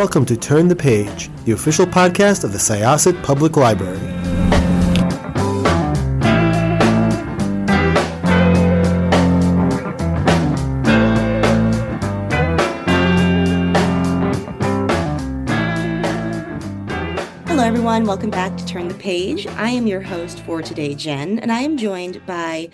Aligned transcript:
welcome 0.00 0.24
to 0.24 0.34
Turn 0.34 0.66
the 0.66 0.74
Page, 0.74 1.28
the 1.44 1.52
official 1.52 1.84
podcast 1.84 2.42
of 2.42 2.52
the 2.52 2.58
Syosset 2.58 3.22
Public 3.22 3.58
Library. 3.58 3.98
Hello, 17.46 17.62
everyone. 17.62 18.06
Welcome 18.06 18.30
back 18.30 18.56
to 18.56 18.64
Turn 18.64 18.88
the 18.88 18.94
Page. 18.94 19.46
I 19.48 19.68
am 19.68 19.86
your 19.86 20.00
host 20.00 20.40
for 20.44 20.62
today, 20.62 20.94
Jen, 20.94 21.38
and 21.40 21.52
I 21.52 21.60
am 21.60 21.76
joined 21.76 22.24
by 22.24 22.70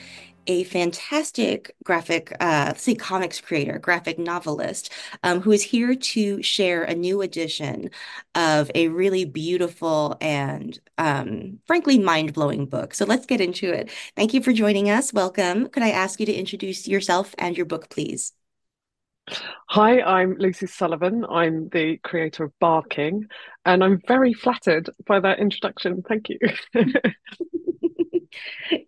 a 0.47 0.65
fantastic 0.65 1.75
graphic, 1.85 2.35
uh, 2.41 2.75
say 2.75 2.95
comics 2.95 3.41
creator, 3.41 3.79
graphic 3.79 4.19
novelist, 4.19 4.93
um, 5.23 5.41
who 5.41 5.53
is 5.53 5.63
here 5.63 5.95
to 5.95 6.43
share 6.43 6.85
a 6.85 6.95
new 6.95 7.23
edition 7.23 7.91
of 8.35 8.71
a 8.75 8.89
really 8.89 9.25
beautiful 9.25 10.17
and 10.21 10.79
um, 10.99 11.59
frankly 11.67 11.99
mind-blowing 11.99 12.67
book. 12.67 12.95
So 12.95 13.05
let's 13.05 13.27
get 13.27 13.41
into 13.41 13.73
it. 13.73 13.91
Thank 14.15 14.35
you 14.35 14.43
for 14.43 14.53
joining 14.53 14.91
us. 14.91 15.13
Welcome. 15.13 15.69
Could 15.69 15.83
I 15.83 15.91
ask 15.91 16.21
you 16.21 16.27
to 16.27 16.35
introduce 16.35 16.87
yourself 16.87 17.35
and 17.39 17.57
your 17.57 17.67
book, 17.67 17.91
please? 17.91 18.33
Hi, 19.69 20.01
I'm 20.01 20.37
Lucy 20.39 20.69
Sullivan. 20.69 21.25
I'm 21.29 21.69
the 21.71 21.97
creator 21.99 22.45
of 22.45 22.53
Barking, 22.61 23.27
and 23.65 23.83
I'm 23.83 24.01
very 24.07 24.33
flattered 24.33 24.89
by 25.05 25.19
that 25.19 25.41
introduction. 25.41 26.03
Thank 26.03 26.29
you. 26.29 26.39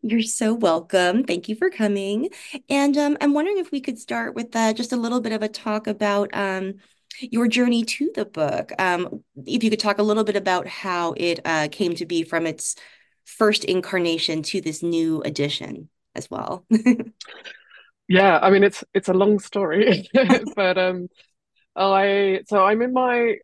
You're 0.02 0.22
so 0.22 0.54
welcome. 0.54 1.24
Thank 1.24 1.48
you 1.48 1.56
for 1.56 1.70
coming. 1.70 2.30
And 2.68 2.96
um, 2.96 3.16
I'm 3.20 3.34
wondering 3.34 3.58
if 3.58 3.70
we 3.70 3.80
could 3.80 3.98
start 3.98 4.34
with 4.34 4.54
uh, 4.54 4.72
just 4.72 4.92
a 4.92 4.96
little 4.96 5.20
bit 5.20 5.32
of 5.32 5.42
a 5.42 5.48
talk 5.48 5.86
about 5.86 6.30
um, 6.32 6.74
your 7.20 7.48
journey 7.48 7.84
to 7.84 8.10
the 8.14 8.24
book. 8.24 8.72
Um, 8.78 9.22
if 9.46 9.62
you 9.62 9.70
could 9.70 9.80
talk 9.80 9.98
a 9.98 10.02
little 10.02 10.24
bit 10.24 10.36
about 10.36 10.66
how 10.66 11.14
it 11.16 11.40
uh, 11.44 11.68
came 11.70 11.94
to 11.96 12.06
be 12.06 12.22
from 12.22 12.46
its 12.46 12.76
first 13.24 13.64
incarnation 13.64 14.42
to 14.42 14.60
this 14.60 14.82
new 14.82 15.22
edition 15.22 15.88
as 16.14 16.30
well. 16.30 16.64
yeah, 18.08 18.38
I 18.38 18.50
mean 18.50 18.64
it's 18.64 18.82
it's 18.94 19.08
a 19.08 19.14
long 19.14 19.38
story, 19.38 20.08
but 20.56 20.78
um, 20.78 21.08
I 21.76 22.40
so 22.46 22.64
I'm 22.64 22.82
in 22.82 22.92
my 22.92 23.36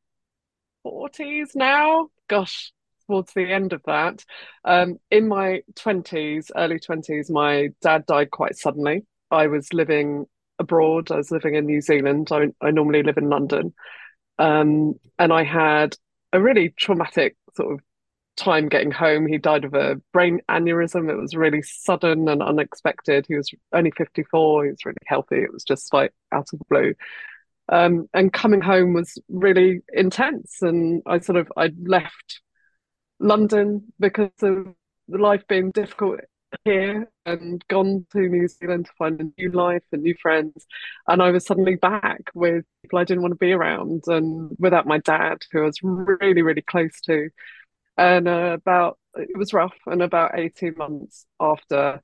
40s 0.85 1.55
now. 1.55 2.09
Gosh, 2.29 2.73
towards 3.07 3.33
the 3.35 3.51
end 3.51 3.73
of 3.73 3.83
that. 3.87 4.25
Um, 4.65 4.99
in 5.11 5.29
my 5.29 5.63
20s, 5.75 6.51
early 6.57 6.79
20s, 6.79 7.31
my 7.31 7.69
dad 7.81 8.07
died 8.07 8.31
quite 8.31 8.57
suddenly. 8.57 9.05
I 9.31 9.47
was 9.47 9.73
living 9.73 10.27
abroad, 10.59 11.11
I 11.11 11.17
was 11.17 11.31
living 11.31 11.55
in 11.55 11.67
New 11.67 11.81
Zealand. 11.81 12.29
I, 12.31 12.49
I 12.61 12.71
normally 12.71 13.03
live 13.03 13.19
in 13.19 13.29
London. 13.29 13.75
Um, 14.39 14.95
and 15.19 15.33
I 15.33 15.45
had 15.45 15.97
a 16.33 16.41
really 16.41 16.71
traumatic 16.71 17.37
sort 17.57 17.75
of 17.75 17.81
time 18.37 18.69
getting 18.69 18.91
home. 18.91 19.27
He 19.27 19.39
died 19.39 19.65
of 19.65 19.75
a 19.75 20.01
brain 20.13 20.41
aneurysm. 20.51 21.11
It 21.11 21.17
was 21.17 21.37
really 21.37 21.63
sudden 21.63 22.29
and 22.29 22.43
unexpected. 22.43 23.27
He 23.29 23.37
was 23.37 23.51
only 23.73 23.93
54, 23.93 24.65
he 24.65 24.71
was 24.71 24.85
really 24.85 24.97
healthy. 25.07 25.37
It 25.37 25.53
was 25.53 25.65
just 25.65 25.93
like 25.93 26.13
out 26.33 26.49
of 26.53 26.59
the 26.59 26.65
blue. 26.69 26.95
Um, 27.69 28.09
and 28.13 28.33
coming 28.33 28.61
home 28.61 28.93
was 28.93 29.17
really 29.29 29.81
intense. 29.93 30.59
And 30.61 31.03
I 31.07 31.21
sort 31.21 31.39
of 31.39 31.51
I 31.57 31.71
left 31.83 32.41
London 33.21 33.93
because 33.99 34.31
of 34.43 34.75
the 35.09 35.19
life 35.19 35.43
being 35.49 35.71
difficult 35.71 36.21
here 36.65 37.11
and 37.27 37.65
gone 37.69 38.07
to 38.13 38.21
New 38.21 38.47
Zealand 38.49 38.87
to 38.87 38.93
find 38.99 39.21
a 39.21 39.41
new 39.41 39.51
life 39.51 39.83
and 39.93 40.03
new 40.03 40.15
friends. 40.21 40.67
And 41.09 41.23
I 41.23 41.31
was 41.31 41.47
suddenly 41.47 41.77
back 41.77 42.31
with 42.35 42.65
people 42.83 42.99
I 42.99 43.05
didn't 43.05 43.23
want 43.23 43.33
to 43.33 43.39
be 43.39 43.53
around 43.53 44.05
and 44.07 44.51
without 44.59 44.87
my 44.87 44.99
dad, 44.99 45.39
who 45.51 45.63
I 45.63 45.67
was 45.67 45.81
really, 45.83 46.43
really 46.43 46.63
close 46.63 47.01
to. 47.03 47.31
And 47.97 48.29
uh, 48.29 48.57
about, 48.61 48.99
it 49.17 49.37
was 49.37 49.53
rough. 49.53 49.77
And 49.87 50.03
about 50.03 50.39
18 50.39 50.75
months 50.77 51.27
after, 51.41 52.01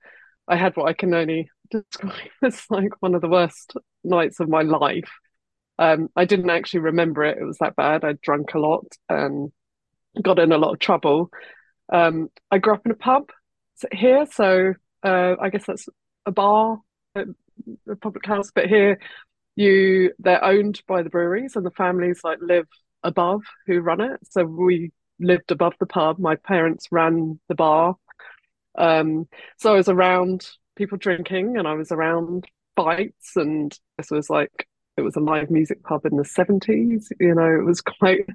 I 0.49 0.57
had 0.57 0.77
what 0.77 0.89
I 0.89 0.93
can 0.93 1.15
only 1.15 1.51
describe 1.71 2.15
as 2.43 2.65
like 2.71 3.01
one 3.01 3.15
of 3.15 3.21
the 3.21 3.29
worst 3.29 3.75
nights 4.05 4.41
of 4.41 4.49
my 4.49 4.63
life. 4.63 5.11
Um, 5.79 6.11
I 6.15 6.27
didn't 6.27 6.51
actually 6.51 6.81
remember 6.81 7.25
it. 7.25 7.39
It 7.39 7.45
was 7.45 7.59
that 7.59 7.77
bad. 7.77 8.05
I 8.05 8.15
drank 8.23 8.55
a 8.55 8.59
lot 8.59 8.87
and 9.09 9.51
got 10.23 10.39
in 10.39 10.53
a 10.53 10.59
lot 10.59 10.73
of 10.73 10.79
trouble. 10.79 11.31
Um, 11.93 12.31
I 12.51 12.59
grew 12.59 12.75
up 12.75 12.87
in 12.87 12.93
a 12.93 12.97
pub 12.97 13.31
here, 13.93 14.27
so 14.31 14.75
uh, 15.03 15.35
I 15.41 15.51
guess 15.51 15.67
that's 15.67 15.89
a 16.27 16.31
bar, 16.31 16.79
a, 17.15 17.25
a, 17.89 17.97
public 17.97 18.27
house. 18.27 18.51
But 18.55 18.67
here, 18.67 18.99
you 19.57 20.13
they're 20.19 20.45
owned 20.45 20.83
by 20.87 21.03
the 21.03 21.11
breweries, 21.11 21.57
and 21.57 21.65
the 21.65 21.71
families 21.71 22.21
like 22.23 22.39
live 22.41 22.67
above 23.03 23.43
who 23.67 23.81
run 23.81 24.01
it. 24.01 24.21
So 24.31 24.45
we 24.45 24.93
lived 25.19 25.51
above 25.51 25.75
the 25.81 25.87
pub. 25.87 26.19
My 26.19 26.37
parents 26.37 26.89
ran 26.91 27.41
the 27.49 27.55
bar, 27.55 27.97
um, 28.77 29.29
so 29.59 29.73
I 29.73 29.77
was 29.77 29.89
around 29.89 30.47
people 30.77 30.99
drinking, 30.99 31.57
and 31.57 31.67
I 31.67 31.75
was 31.75 31.93
around 31.93 32.47
fights, 32.77 33.37
and 33.37 33.77
this 33.99 34.11
was 34.11 34.31
like 34.31 34.67
it 34.97 35.03
was 35.03 35.17
a 35.17 35.21
live 35.21 35.51
music 35.51 35.83
pub 35.83 36.07
in 36.07 36.17
the 36.17 36.25
seventies. 36.25 37.11
You 37.19 37.35
know, 37.35 37.61
it 37.61 37.65
was 37.65 37.81
quite 37.99 38.27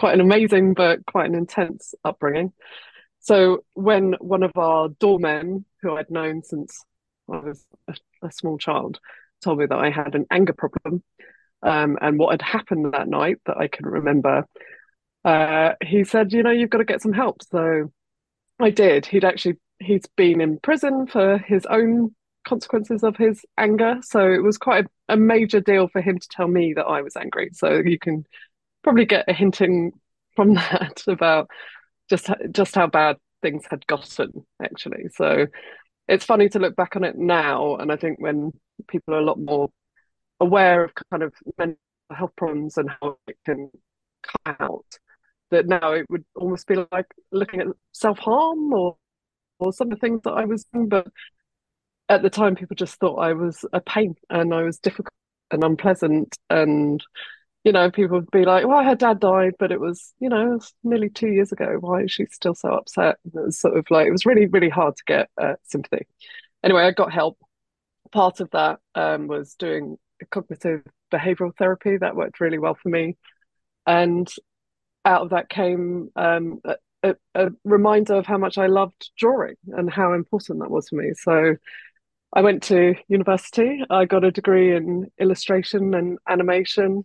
quite 0.00 0.14
an 0.14 0.22
amazing 0.22 0.72
but 0.72 1.04
quite 1.04 1.28
an 1.28 1.34
intense 1.34 1.94
upbringing. 2.04 2.54
So 3.20 3.64
when 3.74 4.14
one 4.18 4.42
of 4.42 4.52
our 4.56 4.88
doormen, 4.88 5.66
who 5.82 5.94
I'd 5.94 6.10
known 6.10 6.42
since 6.42 6.82
I 7.30 7.38
was 7.40 7.66
a, 7.86 7.94
a 8.22 8.32
small 8.32 8.56
child, 8.56 8.98
told 9.42 9.58
me 9.58 9.66
that 9.66 9.78
I 9.78 9.90
had 9.90 10.14
an 10.14 10.24
anger 10.30 10.54
problem 10.54 11.02
um, 11.62 11.98
and 12.00 12.18
what 12.18 12.30
had 12.30 12.40
happened 12.40 12.94
that 12.94 13.08
night 13.08 13.40
that 13.44 13.58
I 13.58 13.68
couldn't 13.68 13.92
remember, 13.92 14.46
uh, 15.22 15.72
he 15.84 16.04
said, 16.04 16.32
"You 16.32 16.42
know, 16.42 16.50
you've 16.50 16.70
got 16.70 16.78
to 16.78 16.84
get 16.84 17.02
some 17.02 17.12
help." 17.12 17.42
So 17.42 17.92
I 18.58 18.70
did. 18.70 19.04
He'd 19.04 19.24
actually 19.26 19.58
he's 19.80 20.06
been 20.16 20.40
in 20.40 20.60
prison 20.60 21.06
for 21.06 21.36
his 21.36 21.66
own 21.66 22.14
consequences 22.46 23.02
of 23.02 23.18
his 23.18 23.44
anger, 23.58 23.98
so 24.02 24.32
it 24.32 24.42
was 24.42 24.56
quite 24.56 24.86
a, 24.86 25.14
a 25.14 25.16
major 25.18 25.60
deal 25.60 25.88
for 25.88 26.00
him 26.00 26.18
to 26.18 26.28
tell 26.30 26.48
me 26.48 26.72
that 26.72 26.86
I 26.86 27.02
was 27.02 27.16
angry. 27.16 27.50
So 27.52 27.82
you 27.84 27.98
can 27.98 28.24
probably 28.82 29.04
get 29.04 29.28
a 29.28 29.32
hinting 29.32 29.92
from 30.36 30.54
that 30.54 31.02
about 31.06 31.48
just 32.08 32.30
just 32.50 32.74
how 32.74 32.86
bad 32.86 33.16
things 33.42 33.64
had 33.70 33.86
gotten 33.86 34.46
actually. 34.62 35.08
So 35.14 35.46
it's 36.08 36.24
funny 36.24 36.48
to 36.50 36.58
look 36.58 36.76
back 36.76 36.96
on 36.96 37.04
it 37.04 37.16
now, 37.16 37.76
and 37.76 37.92
I 37.92 37.96
think 37.96 38.20
when 38.20 38.52
people 38.88 39.14
are 39.14 39.20
a 39.20 39.24
lot 39.24 39.38
more 39.38 39.70
aware 40.40 40.84
of 40.84 40.92
kind 41.10 41.22
of 41.22 41.32
mental 41.58 41.78
health 42.12 42.32
problems 42.36 42.76
and 42.76 42.90
how 43.00 43.18
it 43.28 43.36
can 43.46 43.70
come 44.22 44.56
out, 44.60 44.86
that 45.50 45.66
now 45.66 45.92
it 45.92 46.06
would 46.10 46.24
almost 46.34 46.66
be 46.66 46.76
like 46.90 47.06
looking 47.32 47.60
at 47.60 47.68
self 47.92 48.18
harm 48.18 48.72
or 48.72 48.96
or 49.58 49.72
some 49.72 49.92
of 49.92 49.98
the 49.98 50.00
things 50.00 50.22
that 50.24 50.32
I 50.32 50.46
was 50.46 50.64
doing, 50.72 50.88
but 50.88 51.06
at 52.08 52.22
the 52.22 52.30
time 52.30 52.56
people 52.56 52.74
just 52.74 52.96
thought 52.96 53.16
I 53.16 53.34
was 53.34 53.64
a 53.72 53.80
pain 53.80 54.14
and 54.30 54.52
I 54.52 54.62
was 54.62 54.78
difficult 54.78 55.12
and 55.50 55.62
unpleasant 55.62 56.36
and 56.48 57.02
you 57.64 57.72
know, 57.72 57.90
people 57.90 58.18
would 58.18 58.30
be 58.30 58.44
like, 58.44 58.66
well, 58.66 58.82
her 58.82 58.94
dad 58.94 59.20
died, 59.20 59.52
but 59.58 59.70
it 59.70 59.80
was, 59.80 60.14
you 60.18 60.28
know, 60.28 60.50
was 60.50 60.72
nearly 60.82 61.10
two 61.10 61.28
years 61.28 61.52
ago. 61.52 61.76
Why 61.80 62.02
is 62.02 62.12
she 62.12 62.24
still 62.26 62.54
so 62.54 62.70
upset? 62.70 63.16
And 63.24 63.34
it 63.34 63.46
was 63.46 63.58
sort 63.58 63.76
of 63.76 63.84
like, 63.90 64.06
it 64.06 64.12
was 64.12 64.24
really, 64.24 64.46
really 64.46 64.70
hard 64.70 64.96
to 64.96 65.04
get 65.06 65.28
uh, 65.40 65.54
sympathy. 65.64 66.06
Anyway, 66.64 66.82
I 66.82 66.92
got 66.92 67.12
help. 67.12 67.38
Part 68.12 68.40
of 68.40 68.50
that 68.52 68.80
um, 68.94 69.26
was 69.28 69.54
doing 69.54 69.98
cognitive 70.30 70.82
behavioral 71.12 71.54
therapy. 71.56 71.98
That 71.98 72.16
worked 72.16 72.40
really 72.40 72.58
well 72.58 72.76
for 72.82 72.88
me. 72.88 73.16
And 73.86 74.28
out 75.04 75.22
of 75.22 75.30
that 75.30 75.48
came 75.48 76.10
um, 76.16 76.60
a, 77.02 77.14
a 77.34 77.48
reminder 77.64 78.14
of 78.14 78.26
how 78.26 78.38
much 78.38 78.58
I 78.58 78.66
loved 78.66 79.10
drawing 79.18 79.56
and 79.68 79.90
how 79.90 80.14
important 80.14 80.60
that 80.60 80.70
was 80.70 80.88
for 80.88 80.96
me. 80.96 81.12
So 81.14 81.56
I 82.32 82.42
went 82.42 82.62
to 82.64 82.94
university. 83.08 83.82
I 83.90 84.06
got 84.06 84.24
a 84.24 84.30
degree 84.30 84.74
in 84.74 85.10
illustration 85.18 85.94
and 85.94 86.18
animation 86.28 87.04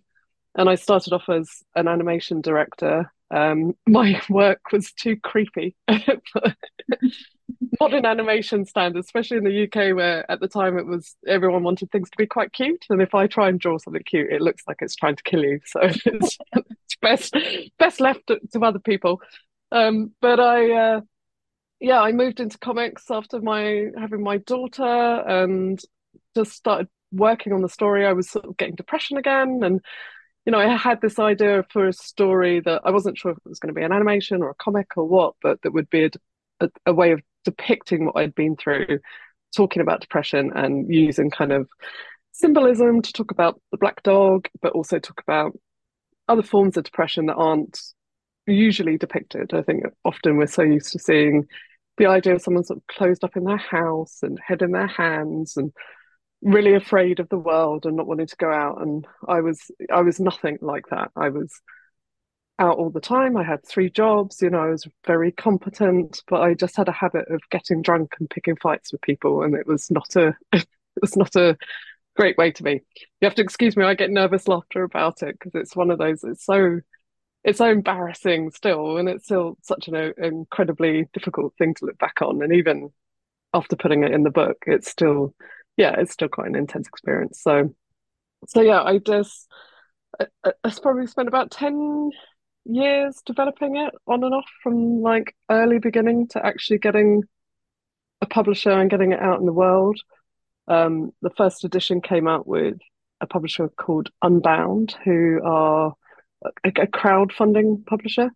and 0.55 0.69
I 0.69 0.75
started 0.75 1.13
off 1.13 1.29
as 1.29 1.49
an 1.75 1.87
animation 1.87 2.41
director. 2.41 3.11
Um, 3.31 3.73
my 3.87 4.21
work 4.29 4.71
was 4.71 4.91
too 4.93 5.17
creepy 5.17 5.75
modern 7.79 8.05
animation 8.05 8.65
standards, 8.65 9.07
especially 9.07 9.37
in 9.37 9.43
the 9.43 9.63
UK, 9.63 9.95
where 9.95 10.29
at 10.29 10.39
the 10.39 10.47
time 10.47 10.77
it 10.77 10.85
was 10.85 11.15
everyone 11.27 11.63
wanted 11.63 11.91
things 11.91 12.09
to 12.09 12.17
be 12.17 12.25
quite 12.25 12.53
cute, 12.53 12.85
and 12.89 13.01
if 13.01 13.13
I 13.15 13.27
try 13.27 13.49
and 13.49 13.59
draw 13.59 13.77
something 13.77 14.03
cute, 14.05 14.31
it 14.31 14.41
looks 14.41 14.63
like 14.67 14.77
it's 14.81 14.95
trying 14.95 15.15
to 15.15 15.23
kill 15.23 15.43
you. 15.43 15.59
So 15.65 15.79
it's, 15.83 16.37
it's 16.53 16.95
best 17.01 17.35
best 17.77 17.99
left 17.99 18.27
to, 18.27 18.59
other 18.61 18.79
people. 18.79 19.21
Um, 19.71 20.11
but 20.21 20.39
I, 20.39 20.71
uh, 20.71 21.01
yeah, 21.79 22.01
I 22.01 22.11
moved 22.11 22.39
into 22.39 22.57
comics 22.57 23.09
after 23.09 23.39
my 23.41 23.87
having 23.97 24.23
my 24.23 24.37
daughter, 24.37 24.83
and 24.83 25.79
just 26.35 26.53
started 26.53 26.87
working 27.11 27.53
on 27.53 27.61
the 27.61 27.69
story. 27.69 28.05
I 28.05 28.13
was 28.13 28.29
sort 28.29 28.45
of 28.45 28.57
getting 28.57 28.75
depression 28.75 29.17
again, 29.17 29.61
and 29.63 29.81
you 30.45 30.51
know, 30.51 30.59
I 30.59 30.75
had 30.75 31.01
this 31.01 31.17
idea 31.17 31.65
for 31.71 31.87
a 31.87 31.93
story 31.93 32.59
that 32.61 32.81
I 32.85 32.91
wasn't 32.91 33.17
sure 33.17 33.31
if 33.31 33.37
it 33.37 33.49
was 33.49 33.59
going 33.59 33.73
to 33.73 33.79
be 33.79 33.83
an 33.83 33.91
animation 33.91 34.43
or 34.43 34.51
a 34.51 34.55
comic 34.55 34.95
or 34.95 35.05
what, 35.05 35.33
but 35.41 35.61
that 35.63 35.73
would 35.73 35.89
be 35.89 36.05
a, 36.05 36.09
a, 36.59 36.69
a 36.87 36.93
way 36.93 37.11
of 37.11 37.21
depicting 37.43 38.05
what 38.05 38.17
I'd 38.17 38.35
been 38.35 38.55
through, 38.55 38.99
talking 39.55 39.81
about 39.81 40.01
depression 40.01 40.51
and 40.53 40.93
using 40.93 41.31
kind 41.31 41.51
of 41.51 41.67
symbolism 42.31 43.01
to 43.01 43.13
talk 43.13 43.31
about 43.31 43.59
the 43.71 43.77
black 43.77 44.03
dog, 44.03 44.47
but 44.61 44.73
also 44.73 44.99
talk 44.99 45.21
about 45.21 45.57
other 46.27 46.43
forms 46.43 46.77
of 46.77 46.83
depression 46.83 47.25
that 47.27 47.35
aren't 47.35 47.79
usually 48.45 48.97
depicted. 48.97 49.53
I 49.53 49.63
think 49.63 49.83
often 50.03 50.37
we're 50.37 50.47
so 50.47 50.61
used 50.61 50.91
to 50.91 50.99
seeing 50.99 51.45
the 51.97 52.07
idea 52.07 52.35
of 52.35 52.41
someone 52.41 52.63
sort 52.63 52.77
of 52.77 52.87
closed 52.87 53.23
up 53.23 53.35
in 53.35 53.45
their 53.45 53.57
house 53.57 54.19
and 54.21 54.39
head 54.45 54.61
in 54.61 54.71
their 54.71 54.87
hands 54.87 55.57
and 55.57 55.71
really 56.41 56.75
afraid 56.75 57.19
of 57.19 57.29
the 57.29 57.37
world 57.37 57.85
and 57.85 57.95
not 57.95 58.07
wanting 58.07 58.27
to 58.27 58.35
go 58.37 58.51
out. 58.51 58.81
And 58.81 59.05
I 59.27 59.41
was 59.41 59.71
I 59.91 60.01
was 60.01 60.19
nothing 60.19 60.57
like 60.61 60.85
that. 60.91 61.11
I 61.15 61.29
was 61.29 61.61
out 62.59 62.77
all 62.77 62.89
the 62.89 63.01
time. 63.01 63.35
I 63.35 63.43
had 63.43 63.65
three 63.65 63.89
jobs, 63.89 64.41
you 64.41 64.49
know, 64.49 64.59
I 64.59 64.69
was 64.69 64.87
very 65.05 65.31
competent, 65.31 66.21
but 66.27 66.41
I 66.41 66.53
just 66.53 66.77
had 66.77 66.87
a 66.87 66.93
habit 66.93 67.29
of 67.29 67.41
getting 67.49 67.81
drunk 67.81 68.15
and 68.19 68.29
picking 68.29 68.55
fights 68.55 68.91
with 68.91 69.01
people 69.01 69.43
and 69.43 69.55
it 69.55 69.67
was 69.67 69.91
not 69.91 70.15
a 70.15 70.35
it 70.53 70.67
was 71.01 71.17
not 71.17 71.35
a 71.35 71.57
great 72.15 72.37
way 72.37 72.51
to 72.51 72.63
be. 72.63 72.81
You 73.21 73.25
have 73.25 73.35
to 73.35 73.41
excuse 73.41 73.75
me, 73.75 73.83
I 73.83 73.93
get 73.93 74.09
nervous 74.09 74.47
laughter 74.47 74.83
about 74.83 75.21
it 75.21 75.37
because 75.37 75.51
it's 75.55 75.75
one 75.75 75.91
of 75.91 75.99
those 75.99 76.23
it's 76.23 76.45
so 76.45 76.79
it's 77.43 77.59
so 77.59 77.69
embarrassing 77.69 78.51
still 78.51 78.97
and 78.97 79.07
it's 79.07 79.25
still 79.25 79.57
such 79.61 79.87
an 79.87 79.95
uh, 79.95 80.09
incredibly 80.17 81.07
difficult 81.13 81.53
thing 81.57 81.73
to 81.75 81.85
look 81.85 81.97
back 81.99 82.21
on 82.21 82.41
and 82.41 82.53
even 82.53 82.89
after 83.53 83.75
putting 83.75 84.03
it 84.03 84.11
in 84.11 84.23
the 84.23 84.31
book 84.31 84.57
it's 84.65 84.89
still 84.89 85.33
yeah 85.77 85.95
it's 85.97 86.13
still 86.13 86.27
quite 86.27 86.47
an 86.47 86.55
intense 86.55 86.87
experience 86.87 87.41
so 87.41 87.73
so 88.47 88.61
yeah 88.61 88.81
I 88.81 88.97
just 88.99 89.47
I, 90.19 90.51
I 90.63 90.73
probably 90.81 91.07
spent 91.07 91.27
about 91.27 91.51
10 91.51 92.11
years 92.65 93.21
developing 93.25 93.77
it 93.77 93.93
on 94.07 94.23
and 94.23 94.33
off 94.33 94.49
from 94.63 95.01
like 95.01 95.35
early 95.49 95.79
beginning 95.79 96.27
to 96.29 96.45
actually 96.45 96.79
getting 96.79 97.23
a 98.21 98.25
publisher 98.25 98.71
and 98.71 98.89
getting 98.89 99.11
it 99.11 99.19
out 99.19 99.39
in 99.39 99.45
the 99.45 99.53
world. 99.53 99.99
Um, 100.67 101.11
the 101.21 101.29
first 101.37 101.63
edition 101.63 102.01
came 102.01 102.27
out 102.27 102.47
with 102.47 102.77
a 103.21 103.27
publisher 103.27 103.69
called 103.69 104.09
Unbound, 104.21 104.95
who 105.03 105.39
are 105.43 105.93
a, 106.43 106.69
a 106.69 106.87
crowdfunding 106.87 107.85
publisher. 107.85 108.31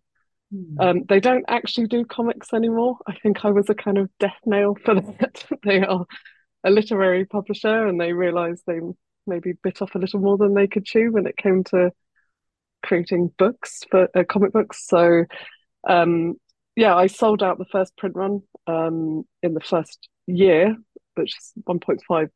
Mm. 0.54 0.80
Um, 0.80 1.04
they 1.08 1.20
don't 1.20 1.44
actually 1.48 1.88
do 1.88 2.04
comics 2.04 2.52
anymore. 2.52 2.98
I 3.06 3.14
think 3.14 3.44
I 3.44 3.50
was 3.50 3.68
a 3.68 3.74
kind 3.74 3.98
of 3.98 4.10
death 4.18 4.38
nail 4.46 4.76
for 4.84 4.94
that. 5.18 5.44
they 5.64 5.80
are 5.80 6.06
a 6.64 6.70
literary 6.70 7.24
publisher, 7.24 7.86
and 7.86 8.00
they 8.00 8.12
realised 8.12 8.62
they 8.66 8.80
maybe 9.26 9.52
bit 9.62 9.82
off 9.82 9.94
a 9.94 9.98
little 9.98 10.20
more 10.20 10.36
than 10.36 10.54
they 10.54 10.66
could 10.66 10.84
chew 10.84 11.12
when 11.12 11.26
it 11.26 11.36
came 11.36 11.64
to 11.64 11.90
creating 12.82 13.32
books 13.38 13.80
for 13.90 14.08
uh, 14.14 14.24
comic 14.28 14.52
books. 14.52 14.86
So, 14.86 15.24
um, 15.88 16.34
yeah, 16.76 16.94
I 16.94 17.06
sold 17.06 17.42
out 17.42 17.58
the 17.58 17.64
first 17.66 17.96
print 17.96 18.16
run 18.16 18.42
um, 18.66 19.24
in 19.42 19.54
the 19.54 19.60
first 19.60 20.08
year, 20.26 20.76
which 21.14 21.36
is 21.36 21.52
1.5 21.68 22.28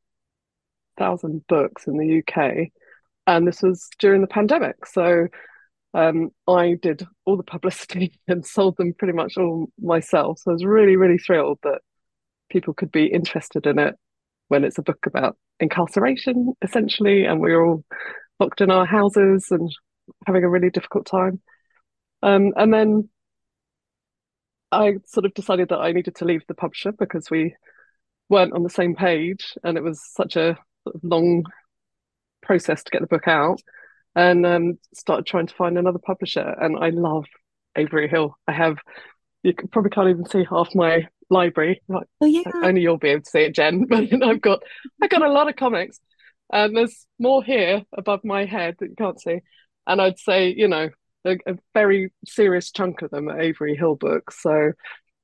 thousand 0.96 1.44
books 1.48 1.88
in 1.88 1.98
the 1.98 2.18
UK, 2.20 2.68
and 3.26 3.46
this 3.46 3.62
was 3.62 3.88
during 3.98 4.20
the 4.20 4.26
pandemic. 4.26 4.86
So, 4.86 5.28
um, 5.94 6.30
I 6.48 6.76
did 6.80 7.06
all 7.24 7.36
the 7.36 7.42
publicity 7.42 8.20
and 8.28 8.44
sold 8.44 8.76
them 8.76 8.94
pretty 8.94 9.14
much 9.14 9.36
all 9.36 9.68
myself. 9.80 10.40
So 10.40 10.50
I 10.50 10.54
was 10.54 10.64
really, 10.64 10.96
really 10.96 11.18
thrilled 11.18 11.58
that 11.62 11.80
people 12.50 12.74
could 12.74 12.92
be 12.92 13.06
interested 13.06 13.66
in 13.66 13.78
it 13.78 13.94
when 14.48 14.64
it's 14.64 14.78
a 14.78 14.82
book 14.82 15.06
about 15.06 15.36
incarceration, 15.60 16.54
essentially, 16.62 17.24
and 17.24 17.40
we 17.40 17.52
are 17.52 17.64
all 17.64 17.84
locked 18.40 18.60
in 18.60 18.70
our 18.70 18.86
houses 18.86 19.46
and 19.50 19.70
having 20.26 20.44
a 20.44 20.48
really 20.48 20.70
difficult 20.70 21.06
time. 21.06 21.40
Um, 22.22 22.52
and 22.56 22.72
then 22.72 23.08
I 24.72 24.94
sort 25.06 25.26
of 25.26 25.34
decided 25.34 25.68
that 25.68 25.78
I 25.78 25.92
needed 25.92 26.16
to 26.16 26.24
leave 26.24 26.42
the 26.48 26.54
publisher 26.54 26.92
because 26.92 27.30
we 27.30 27.54
weren't 28.28 28.54
on 28.54 28.62
the 28.62 28.70
same 28.70 28.94
page, 28.94 29.54
and 29.62 29.76
it 29.76 29.82
was 29.82 30.00
such 30.12 30.36
a 30.36 30.58
long 31.02 31.44
process 32.42 32.82
to 32.82 32.90
get 32.90 33.00
the 33.00 33.06
book 33.06 33.28
out. 33.28 33.60
And 34.16 34.46
um, 34.46 34.78
started 34.94 35.26
trying 35.26 35.48
to 35.48 35.54
find 35.54 35.76
another 35.76 35.98
publisher. 35.98 36.54
And 36.60 36.76
I 36.78 36.90
love 36.90 37.24
Avery 37.76 38.08
Hill. 38.08 38.36
I 38.46 38.52
have 38.52 38.78
you 39.44 39.52
probably 39.70 39.90
can't 39.90 40.08
even 40.08 40.26
see 40.26 40.44
half 40.48 40.74
my 40.74 41.06
library. 41.30 41.82
Like, 41.88 42.06
oh 42.20 42.26
yeah, 42.26 42.42
only 42.62 42.82
you'll 42.82 42.98
be 42.98 43.10
able 43.10 43.22
to 43.22 43.30
see 43.30 43.40
it, 43.40 43.54
Jen. 43.54 43.86
But 43.88 44.22
I've 44.22 44.40
got 44.40 44.62
I've 45.02 45.10
got 45.10 45.22
a 45.22 45.32
lot 45.32 45.48
of 45.48 45.56
comics, 45.56 45.98
and 46.52 46.76
there's 46.76 47.06
more 47.18 47.42
here 47.42 47.82
above 47.96 48.24
my 48.24 48.44
head 48.44 48.76
that 48.80 48.90
you 48.90 48.96
can't 48.96 49.20
see 49.20 49.40
and 49.86 50.00
I'd 50.00 50.18
say 50.18 50.54
you 50.56 50.68
know 50.68 50.90
a, 51.24 51.36
a, 51.46 51.56
very 51.72 52.12
serious 52.26 52.70
chunk 52.70 53.02
of 53.02 53.10
them 53.10 53.28
are 53.28 53.40
Avery 53.40 53.76
Hill 53.76 53.94
books. 53.94 54.42
So 54.42 54.72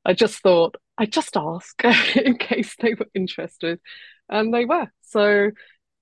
I 0.05 0.14
just 0.14 0.43
thought 0.43 0.76
I'd 0.99 1.12
just 1.12 1.37
ask 1.37 1.82
in 2.17 2.38
case 2.38 2.75
they 2.81 2.94
were 2.94 3.08
interested, 3.14 3.81
and 4.29 4.53
they 4.53 4.64
were. 4.64 4.88
So 5.03 5.50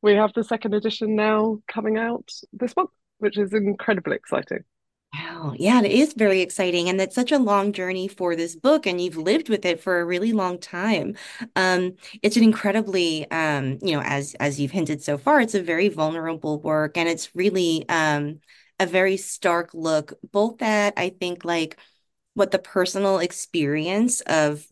we 0.03 0.15
have 0.15 0.33
the 0.35 0.45
second 0.45 0.75
edition 0.75 1.17
now 1.17 1.59
coming 1.69 1.99
out 1.99 2.31
this 2.53 2.77
month, 2.77 2.91
which 3.19 3.39
is 3.39 3.53
incredibly 3.53 4.17
exciting. 4.17 4.65
Wow. 5.39 5.55
Yeah, 5.57 5.81
it 5.83 5.93
is 5.93 6.15
very 6.15 6.41
exciting. 6.41 6.89
And 6.89 7.01
it's 7.01 7.15
such 7.15 7.31
a 7.33 7.39
long 7.39 7.73
journey 7.73 8.09
for 8.09 8.35
this 8.35 8.57
book, 8.57 8.87
and 8.87 9.01
you've 9.01 9.17
lived 9.17 9.49
with 9.49 9.65
it 9.65 9.81
for 9.81 10.01
a 10.01 10.05
really 10.05 10.33
long 10.33 10.59
time. 10.59 11.17
Um, 11.55 11.95
it's 12.23 12.37
an 12.37 12.43
incredibly, 12.43 13.31
um, 13.31 13.79
you 13.83 13.93
know, 13.93 14.03
as 14.03 14.35
as 14.41 14.59
you've 14.61 14.73
hinted 14.73 15.03
so 15.03 15.17
far, 15.19 15.41
it's 15.41 15.55
a 15.55 15.63
very 15.63 15.89
vulnerable 15.89 16.61
work, 16.61 16.97
and 16.97 17.09
it's 17.09 17.35
really 17.37 17.85
um, 17.89 18.41
a 18.81 18.87
very 18.87 19.17
stark 19.17 19.71
look, 19.75 20.15
both 20.33 20.61
at 20.63 20.95
I 20.97 21.11
think 21.11 21.45
like 21.45 21.79
what 22.35 22.51
the 22.53 22.59
personal 22.59 23.19
experience 23.19 24.21
of, 24.23 24.67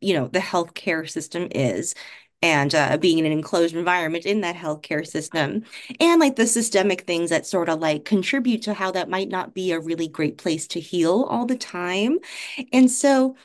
you 0.00 0.14
know, 0.14 0.28
the 0.28 0.38
healthcare 0.38 1.08
system 1.08 1.48
is, 1.52 1.94
and 2.42 2.74
uh, 2.74 2.96
being 2.96 3.18
in 3.18 3.26
an 3.26 3.32
enclosed 3.32 3.74
environment 3.74 4.24
in 4.26 4.40
that 4.40 4.56
healthcare 4.56 5.06
system. 5.06 5.62
And 6.00 6.20
like 6.20 6.36
the 6.36 6.46
systemic 6.46 7.02
things 7.02 7.30
that 7.30 7.46
sort 7.46 7.68
of 7.68 7.80
like 7.80 8.04
contribute 8.04 8.62
to 8.62 8.74
how 8.74 8.90
that 8.92 9.10
might 9.10 9.28
not 9.28 9.54
be 9.54 9.72
a 9.72 9.80
really 9.80 10.08
great 10.08 10.38
place 10.38 10.66
to 10.68 10.80
heal 10.80 11.26
all 11.28 11.46
the 11.46 11.56
time. 11.56 12.18
And 12.72 12.90
so 12.90 13.36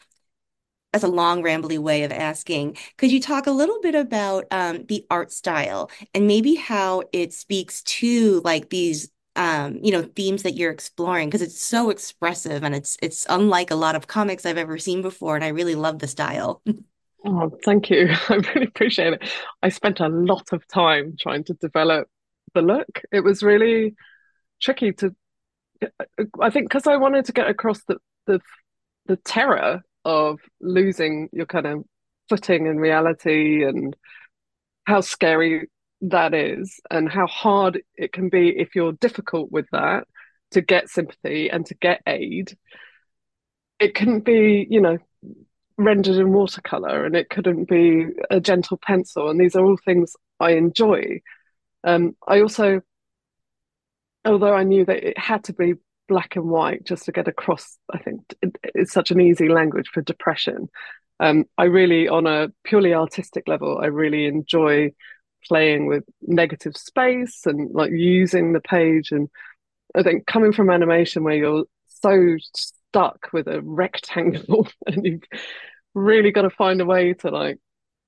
that's 0.93 1.03
a 1.03 1.07
long 1.07 1.43
rambly 1.43 1.77
way 1.77 2.03
of 2.03 2.11
asking 2.11 2.77
could 2.97 3.11
you 3.11 3.19
talk 3.19 3.47
a 3.47 3.51
little 3.51 3.79
bit 3.81 3.95
about 3.95 4.45
um, 4.51 4.85
the 4.87 5.05
art 5.09 5.31
style 5.31 5.89
and 6.13 6.25
maybe 6.27 6.55
how 6.55 7.03
it 7.11 7.33
speaks 7.33 7.81
to 7.83 8.41
like 8.43 8.69
these 8.69 9.09
um, 9.37 9.77
you 9.83 9.91
know, 9.91 10.03
themes 10.15 10.43
that 10.43 10.55
you're 10.55 10.71
exploring? 10.71 11.27
Because 11.27 11.41
it's 11.41 11.59
so 11.59 11.89
expressive 11.89 12.63
and 12.63 12.73
it's 12.73 12.97
it's 13.01 13.25
unlike 13.29 13.69
a 13.71 13.75
lot 13.75 13.95
of 13.95 14.07
comics 14.07 14.45
I've 14.45 14.57
ever 14.57 14.77
seen 14.77 15.01
before, 15.01 15.35
and 15.35 15.43
I 15.43 15.49
really 15.49 15.75
love 15.75 15.99
the 15.99 16.07
style. 16.07 16.61
Oh, 17.25 17.51
thank 17.63 17.89
you. 17.89 18.09
I 18.29 18.35
really 18.35 18.67
appreciate 18.67 19.13
it. 19.13 19.23
I 19.63 19.69
spent 19.69 19.99
a 19.99 20.07
lot 20.09 20.53
of 20.53 20.67
time 20.67 21.15
trying 21.19 21.43
to 21.45 21.53
develop 21.55 22.07
the 22.53 22.61
look. 22.61 23.01
It 23.11 23.21
was 23.21 23.43
really 23.43 23.95
tricky 24.61 24.93
to, 24.93 25.15
I 26.41 26.49
think, 26.49 26.69
because 26.69 26.87
I 26.87 26.97
wanted 26.97 27.25
to 27.25 27.33
get 27.33 27.49
across 27.49 27.83
the, 27.87 27.97
the 28.27 28.39
the 29.07 29.17
terror 29.17 29.81
of 30.05 30.39
losing 30.61 31.29
your 31.33 31.45
kind 31.45 31.67
of 31.67 31.83
footing 32.29 32.67
in 32.67 32.77
reality 32.77 33.63
and 33.65 33.95
how 34.85 35.01
scary 35.01 35.69
that 36.01 36.33
is 36.33 36.79
and 36.91 37.09
how 37.09 37.27
hard 37.27 37.81
it 37.95 38.13
can 38.13 38.29
be 38.29 38.49
if 38.49 38.75
you're 38.75 38.93
difficult 38.93 39.51
with 39.51 39.67
that 39.71 40.07
to 40.51 40.61
get 40.61 40.89
sympathy 40.89 41.49
and 41.49 41.65
to 41.67 41.75
get 41.75 42.01
aid 42.07 42.57
it 43.79 43.95
couldn't 43.95 44.21
be 44.25 44.65
you 44.69 44.81
know 44.81 44.97
rendered 45.77 46.15
in 46.15 46.31
watercolor 46.31 47.05
and 47.05 47.15
it 47.15 47.29
couldn't 47.29 47.65
be 47.65 48.07
a 48.29 48.39
gentle 48.39 48.77
pencil 48.77 49.29
and 49.29 49.39
these 49.39 49.55
are 49.55 49.65
all 49.65 49.77
things 49.77 50.15
i 50.39 50.51
enjoy. 50.51 51.21
Um, 51.83 52.15
i 52.27 52.41
also 52.41 52.81
although 54.23 54.53
i 54.53 54.63
knew 54.63 54.85
that 54.85 55.03
it 55.03 55.17
had 55.17 55.43
to 55.45 55.53
be 55.53 55.73
black 56.07 56.35
and 56.35 56.45
white 56.45 56.83
just 56.83 57.05
to 57.05 57.11
get 57.11 57.27
across 57.27 57.77
i 57.93 57.97
think 57.97 58.21
it, 58.41 58.55
it's 58.63 58.93
such 58.93 59.11
an 59.11 59.21
easy 59.21 59.49
language 59.49 59.89
for 59.93 60.01
depression 60.01 60.67
um, 61.19 61.45
i 61.57 61.65
really 61.65 62.07
on 62.07 62.25
a 62.25 62.49
purely 62.63 62.93
artistic 62.93 63.47
level 63.47 63.77
i 63.77 63.85
really 63.85 64.25
enjoy 64.25 64.91
playing 65.47 65.85
with 65.85 66.03
negative 66.21 66.75
space 66.75 67.45
and 67.45 67.69
like 67.73 67.91
using 67.91 68.53
the 68.53 68.61
page 68.61 69.11
and 69.11 69.29
i 69.95 70.01
think 70.01 70.25
coming 70.25 70.51
from 70.51 70.71
animation 70.71 71.23
where 71.23 71.35
you're 71.35 71.65
so 71.87 72.37
stuck 72.95 73.27
with 73.33 73.47
a 73.47 73.61
rectangle 73.61 74.67
and 74.87 75.05
you've 75.05 75.23
really 75.93 76.31
got 76.31 76.43
to 76.43 76.49
find 76.49 76.79
a 76.79 76.85
way 76.85 77.13
to 77.13 77.29
like 77.29 77.59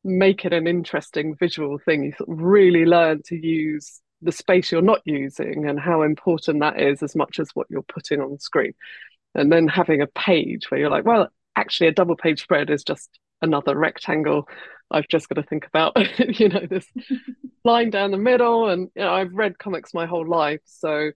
make 0.04 0.46
it 0.46 0.54
an 0.54 0.66
interesting 0.66 1.36
visual 1.36 1.78
thing 1.78 2.04
you 2.04 2.14
sort 2.18 2.30
of 2.30 2.40
really 2.40 2.86
learn 2.86 3.22
to 3.22 3.36
use 3.36 4.00
the 4.22 4.32
space 4.32 4.72
you're 4.72 4.82
not 4.82 5.02
using 5.04 5.68
and 5.68 5.78
how 5.78 6.04
important 6.04 6.62
that 6.62 6.80
is 6.82 7.04
as 7.04 7.16
much 7.16 7.38
as 7.38 7.50
what 7.54 7.68
you're 7.70 7.84
putting 7.84 8.22
on 8.22 8.40
screen 8.40 8.74
and 9.36 9.52
then 9.52 9.68
having 9.68 10.02
a 10.02 10.08
page 10.08 10.72
where 10.72 10.80
you're 10.80 10.90
like 10.90 11.06
well 11.06 11.28
actually 11.58 11.88
a 11.88 11.92
double 11.92 12.16
page 12.16 12.42
spread 12.42 12.70
is 12.70 12.84
just 12.84 13.20
another 13.42 13.78
rectangle 13.78 14.48
I've 14.90 15.10
just 15.10 15.28
got 15.28 15.36
to 15.36 15.44
think 15.44 15.66
about, 15.66 15.98
you 16.40 16.48
know, 16.48 16.66
this 16.66 16.88
line 17.66 17.90
down 17.90 18.12
the 18.12 18.18
middle. 18.18 18.70
And 18.70 18.90
you 18.96 19.02
know, 19.02 19.12
I've 19.12 19.34
read 19.34 19.60
comics 19.60 19.94
my 19.94 20.06
whole 20.06 20.26
life, 20.26 20.62
so 20.64 21.12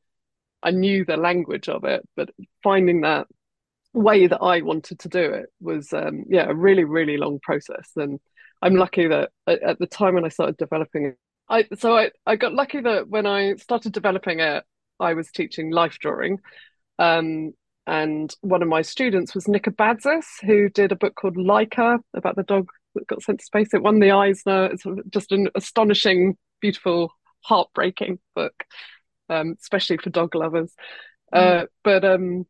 I 0.62 0.72
knew 0.72 1.06
the 1.06 1.16
language 1.16 1.70
of 1.70 1.86
it. 1.86 2.06
But 2.18 2.32
finding 2.64 3.02
that 3.02 3.28
way 3.94 4.28
that 4.28 4.42
I 4.42 4.62
wanted 4.62 5.00
to 5.00 5.10
do 5.10 5.20
it 5.20 5.48
was, 5.60 5.92
um, 5.94 6.26
yeah, 6.30 6.50
a 6.50 6.54
really, 6.54 6.84
really 6.84 7.18
long 7.18 7.40
process. 7.42 7.90
And 7.96 8.20
I'm 8.62 8.76
lucky 8.76 9.08
that 9.08 9.32
at 9.48 9.80
the 9.80 9.88
time 9.88 10.16
when 10.16 10.26
I 10.26 10.30
started 10.30 10.58
developing 10.58 11.06
it, 11.06 11.18
I 11.50 11.68
so 11.78 11.98
I, 11.98 12.12
I 12.26 12.38
got 12.38 12.54
lucky 12.54 12.80
that 12.80 13.10
when 13.10 13.26
I 13.26 13.56
started 13.56 13.92
developing 13.92 14.40
it, 14.40 14.64
I 15.00 15.14
was 15.14 15.32
teaching 15.32 15.72
life 15.72 15.98
drawing. 16.00 16.40
Um, 17.00 17.54
and 17.88 18.34
one 18.42 18.62
of 18.62 18.70
my 18.70 18.84
students 18.84 19.34
was 19.34 19.48
Nick 19.48 19.64
Abadzis, 19.64 20.26
who 20.46 20.70
did 20.70 20.92
a 20.92 20.96
book 20.96 21.16
called 21.16 21.36
Laika 21.36 22.00
about 22.14 22.36
the 22.36 22.44
dog 22.44 22.70
that 22.96 23.08
got 23.08 23.24
sent 23.24 23.40
to 23.40 23.46
space. 23.46 23.74
It 23.74 23.82
won 23.82 24.00
the 24.00 24.12
Eisner. 24.12 24.68
It's 24.68 24.84
just 25.10 25.32
an 25.32 25.50
astonishing, 25.56 26.38
beautiful, 26.62 27.12
heartbreaking 27.42 28.20
book, 28.36 28.54
um, 29.30 29.56
especially 29.60 29.98
for 29.98 30.12
dog 30.12 30.36
lovers. 30.36 30.72
Mm. 31.34 31.64
Uh, 31.64 31.66
but 31.84 32.06
um, 32.06 32.46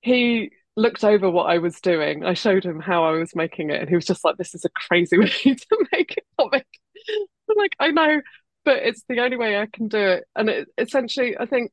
he 0.00 0.50
looked 0.76 1.04
over 1.04 1.30
what 1.30 1.44
I 1.44 1.58
was 1.58 1.80
doing. 1.80 2.24
I 2.24 2.34
showed 2.34 2.64
him 2.64 2.80
how 2.80 3.04
I 3.04 3.12
was 3.12 3.34
making 3.34 3.70
it, 3.70 3.80
and 3.80 3.88
he 3.88 3.94
was 3.94 4.06
just 4.06 4.24
like, 4.24 4.36
"This 4.36 4.54
is 4.54 4.64
a 4.64 4.70
crazy 4.70 5.18
way 5.18 5.28
to 5.28 5.86
make 5.92 6.16
a 6.18 6.42
comic." 6.42 6.66
I'm 7.50 7.56
like, 7.56 7.76
"I 7.78 7.90
know, 7.90 8.20
but 8.64 8.78
it's 8.78 9.04
the 9.08 9.20
only 9.20 9.36
way 9.36 9.58
I 9.58 9.66
can 9.66 9.88
do 9.88 9.98
it." 9.98 10.24
And 10.36 10.48
it, 10.48 10.68
essentially, 10.78 11.36
I 11.38 11.46
think 11.46 11.72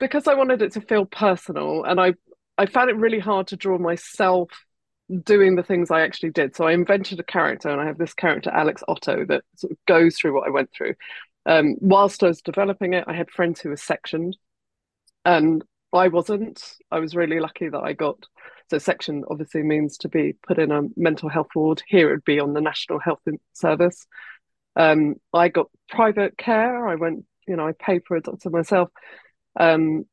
because 0.00 0.26
I 0.28 0.34
wanted 0.34 0.62
it 0.62 0.72
to 0.72 0.80
feel 0.80 1.06
personal, 1.06 1.84
and 1.84 2.00
I 2.00 2.14
I 2.58 2.66
found 2.66 2.90
it 2.90 2.96
really 2.96 3.18
hard 3.18 3.48
to 3.48 3.56
draw 3.56 3.78
myself 3.78 4.50
doing 5.24 5.54
the 5.56 5.62
things 5.62 5.90
I 5.90 6.02
actually 6.02 6.30
did. 6.30 6.56
So 6.56 6.66
I 6.66 6.72
invented 6.72 7.20
a 7.20 7.24
character, 7.24 7.68
and 7.70 7.80
I 7.80 7.86
have 7.86 7.98
this 7.98 8.14
character, 8.14 8.50
Alix 8.50 8.82
Otto, 8.88 9.24
that 9.26 9.44
sort 9.56 9.72
of 9.72 9.78
goes 9.86 10.16
through 10.16 10.34
what 10.34 10.46
I 10.46 10.50
went 10.50 10.70
through. 10.72 10.94
Um, 11.46 11.76
whilst 11.80 12.22
I 12.22 12.28
was 12.28 12.42
developing 12.42 12.94
it, 12.94 13.04
I 13.06 13.14
had 13.14 13.30
friends 13.30 13.60
who 13.60 13.70
were 13.70 13.76
sectioned, 13.76 14.36
and 15.24 15.64
I 15.92 16.08
wasn't. 16.08 16.62
I 16.90 16.98
was 16.98 17.16
really 17.16 17.40
lucky 17.40 17.68
that 17.68 17.82
I 17.82 17.92
got. 17.92 18.18
So 18.70 18.78
section 18.78 19.24
obviously 19.30 19.62
means 19.62 19.98
to 19.98 20.08
be 20.08 20.34
put 20.46 20.58
in 20.58 20.72
a 20.72 20.82
mental 20.96 21.28
health 21.28 21.48
ward. 21.54 21.82
Here 21.86 22.08
it 22.08 22.12
would 22.14 22.24
be 22.24 22.40
on 22.40 22.52
the 22.52 22.60
National 22.60 22.98
Health 22.98 23.20
Service. 23.52 24.06
Um, 24.74 25.16
I 25.32 25.48
got 25.48 25.70
private 25.88 26.36
care. 26.36 26.86
I 26.86 26.96
went, 26.96 27.24
you 27.46 27.56
know, 27.56 27.66
I 27.66 27.72
paid 27.72 28.02
for 28.06 28.16
a 28.16 28.20
doctor 28.20 28.50
myself. 28.50 28.90
Um, 29.58 30.04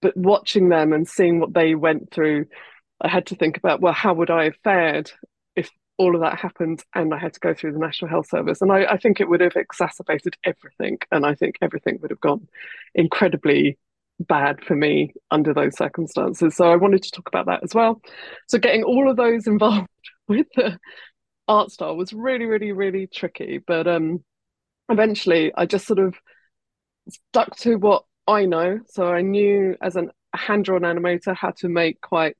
but 0.00 0.16
watching 0.16 0.68
them 0.68 0.92
and 0.92 1.06
seeing 1.06 1.40
what 1.40 1.52
they 1.52 1.74
went 1.74 2.10
through, 2.10 2.46
I 3.00 3.08
had 3.08 3.26
to 3.26 3.36
think 3.36 3.56
about, 3.56 3.80
well, 3.80 3.92
how 3.92 4.14
would 4.14 4.30
I 4.30 4.44
have 4.44 4.56
fared 4.64 5.10
if 5.56 5.70
all 5.98 6.14
of 6.14 6.22
that 6.22 6.38
happened 6.38 6.82
and 6.94 7.12
I 7.12 7.18
had 7.18 7.34
to 7.34 7.40
go 7.40 7.52
through 7.52 7.72
the 7.72 7.78
National 7.78 8.10
Health 8.10 8.28
Service? 8.28 8.62
And 8.62 8.72
I, 8.72 8.84
I 8.84 8.96
think 8.96 9.20
it 9.20 9.28
would 9.28 9.40
have 9.40 9.56
exacerbated 9.56 10.36
everything. 10.44 10.98
And 11.10 11.26
I 11.26 11.34
think 11.34 11.56
everything 11.60 11.98
would 12.00 12.10
have 12.10 12.20
gone 12.20 12.48
incredibly 12.94 13.78
bad 14.22 14.64
for 14.64 14.74
me 14.74 15.12
under 15.30 15.54
those 15.54 15.76
circumstances. 15.76 16.56
So 16.56 16.70
I 16.70 16.76
wanted 16.76 17.02
to 17.02 17.10
talk 17.10 17.28
about 17.28 17.46
that 17.46 17.62
as 17.62 17.74
well. 17.74 18.00
So 18.48 18.58
getting 18.58 18.84
all 18.84 19.10
of 19.10 19.16
those 19.16 19.46
involved 19.46 19.88
with 20.28 20.46
the 20.56 20.78
art 21.48 21.70
style 21.70 21.96
was 21.96 22.12
really, 22.12 22.46
really, 22.46 22.72
really 22.72 23.06
tricky. 23.06 23.58
But 23.58 23.86
um 23.86 24.24
eventually 24.88 25.52
I 25.56 25.66
just 25.66 25.86
sort 25.86 25.98
of 25.98 26.14
stuck 27.08 27.56
to 27.58 27.76
what 27.76 28.04
I 28.26 28.46
know. 28.46 28.80
So 28.86 29.08
I 29.08 29.22
knew 29.22 29.76
as 29.82 29.96
an, 29.96 30.10
a 30.32 30.38
hand-drawn 30.38 30.82
animator 30.82 31.36
how 31.36 31.50
to 31.58 31.68
make 31.68 32.00
quite 32.00 32.36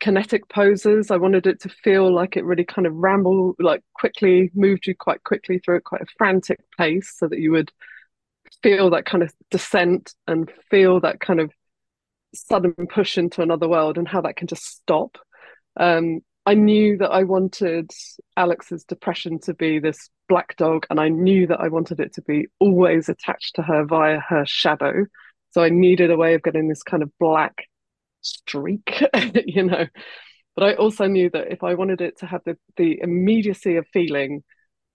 kinetic 0.00 0.48
poses. 0.48 1.10
I 1.10 1.16
wanted 1.16 1.46
it 1.46 1.60
to 1.62 1.68
feel 1.68 2.14
like 2.14 2.36
it 2.36 2.44
really 2.44 2.64
kind 2.64 2.86
of 2.86 2.94
rambled, 2.94 3.56
like 3.58 3.82
quickly 3.94 4.50
moved 4.54 4.86
you 4.86 4.94
quite 4.94 5.24
quickly 5.24 5.58
through 5.58 5.76
it, 5.76 5.84
quite 5.84 6.02
a 6.02 6.06
frantic 6.18 6.60
pace, 6.76 7.14
so 7.16 7.28
that 7.28 7.38
you 7.38 7.52
would 7.52 7.72
feel 8.62 8.90
that 8.90 9.04
kind 9.04 9.22
of 9.22 9.32
descent 9.50 10.14
and 10.26 10.50
feel 10.70 11.00
that 11.00 11.20
kind 11.20 11.40
of 11.40 11.52
sudden 12.34 12.74
push 12.92 13.18
into 13.18 13.42
another 13.42 13.68
world 13.68 13.98
and 13.98 14.08
how 14.08 14.20
that 14.20 14.36
can 14.36 14.46
just 14.46 14.64
stop. 14.64 15.18
Um, 15.78 16.20
I 16.46 16.54
knew 16.54 16.96
that 16.98 17.10
I 17.10 17.24
wanted 17.24 17.90
Alix's 18.36 18.84
depression 18.84 19.40
to 19.40 19.54
be 19.54 19.80
this 19.80 20.10
black 20.28 20.56
dog, 20.56 20.86
and 20.90 21.00
I 21.00 21.08
knew 21.08 21.46
that 21.48 21.60
I 21.60 21.68
wanted 21.68 21.98
it 21.98 22.14
to 22.14 22.22
be 22.22 22.46
always 22.60 23.08
attached 23.08 23.56
to 23.56 23.62
her 23.62 23.84
via 23.84 24.20
her 24.28 24.44
shadow. 24.46 25.06
So 25.50 25.62
I 25.62 25.70
needed 25.70 26.10
a 26.10 26.16
way 26.16 26.34
of 26.34 26.42
getting 26.42 26.68
this 26.68 26.84
kind 26.84 27.02
of 27.02 27.10
black 27.18 27.64
streak, 28.20 29.02
you 29.46 29.64
know. 29.64 29.86
But 30.54 30.64
I 30.64 30.74
also 30.74 31.06
knew 31.06 31.30
that 31.30 31.52
if 31.52 31.64
I 31.64 31.74
wanted 31.74 32.00
it 32.00 32.18
to 32.18 32.26
have 32.26 32.42
the, 32.44 32.56
the 32.76 33.00
immediacy 33.02 33.76
of 33.76 33.86
feeling, 33.92 34.44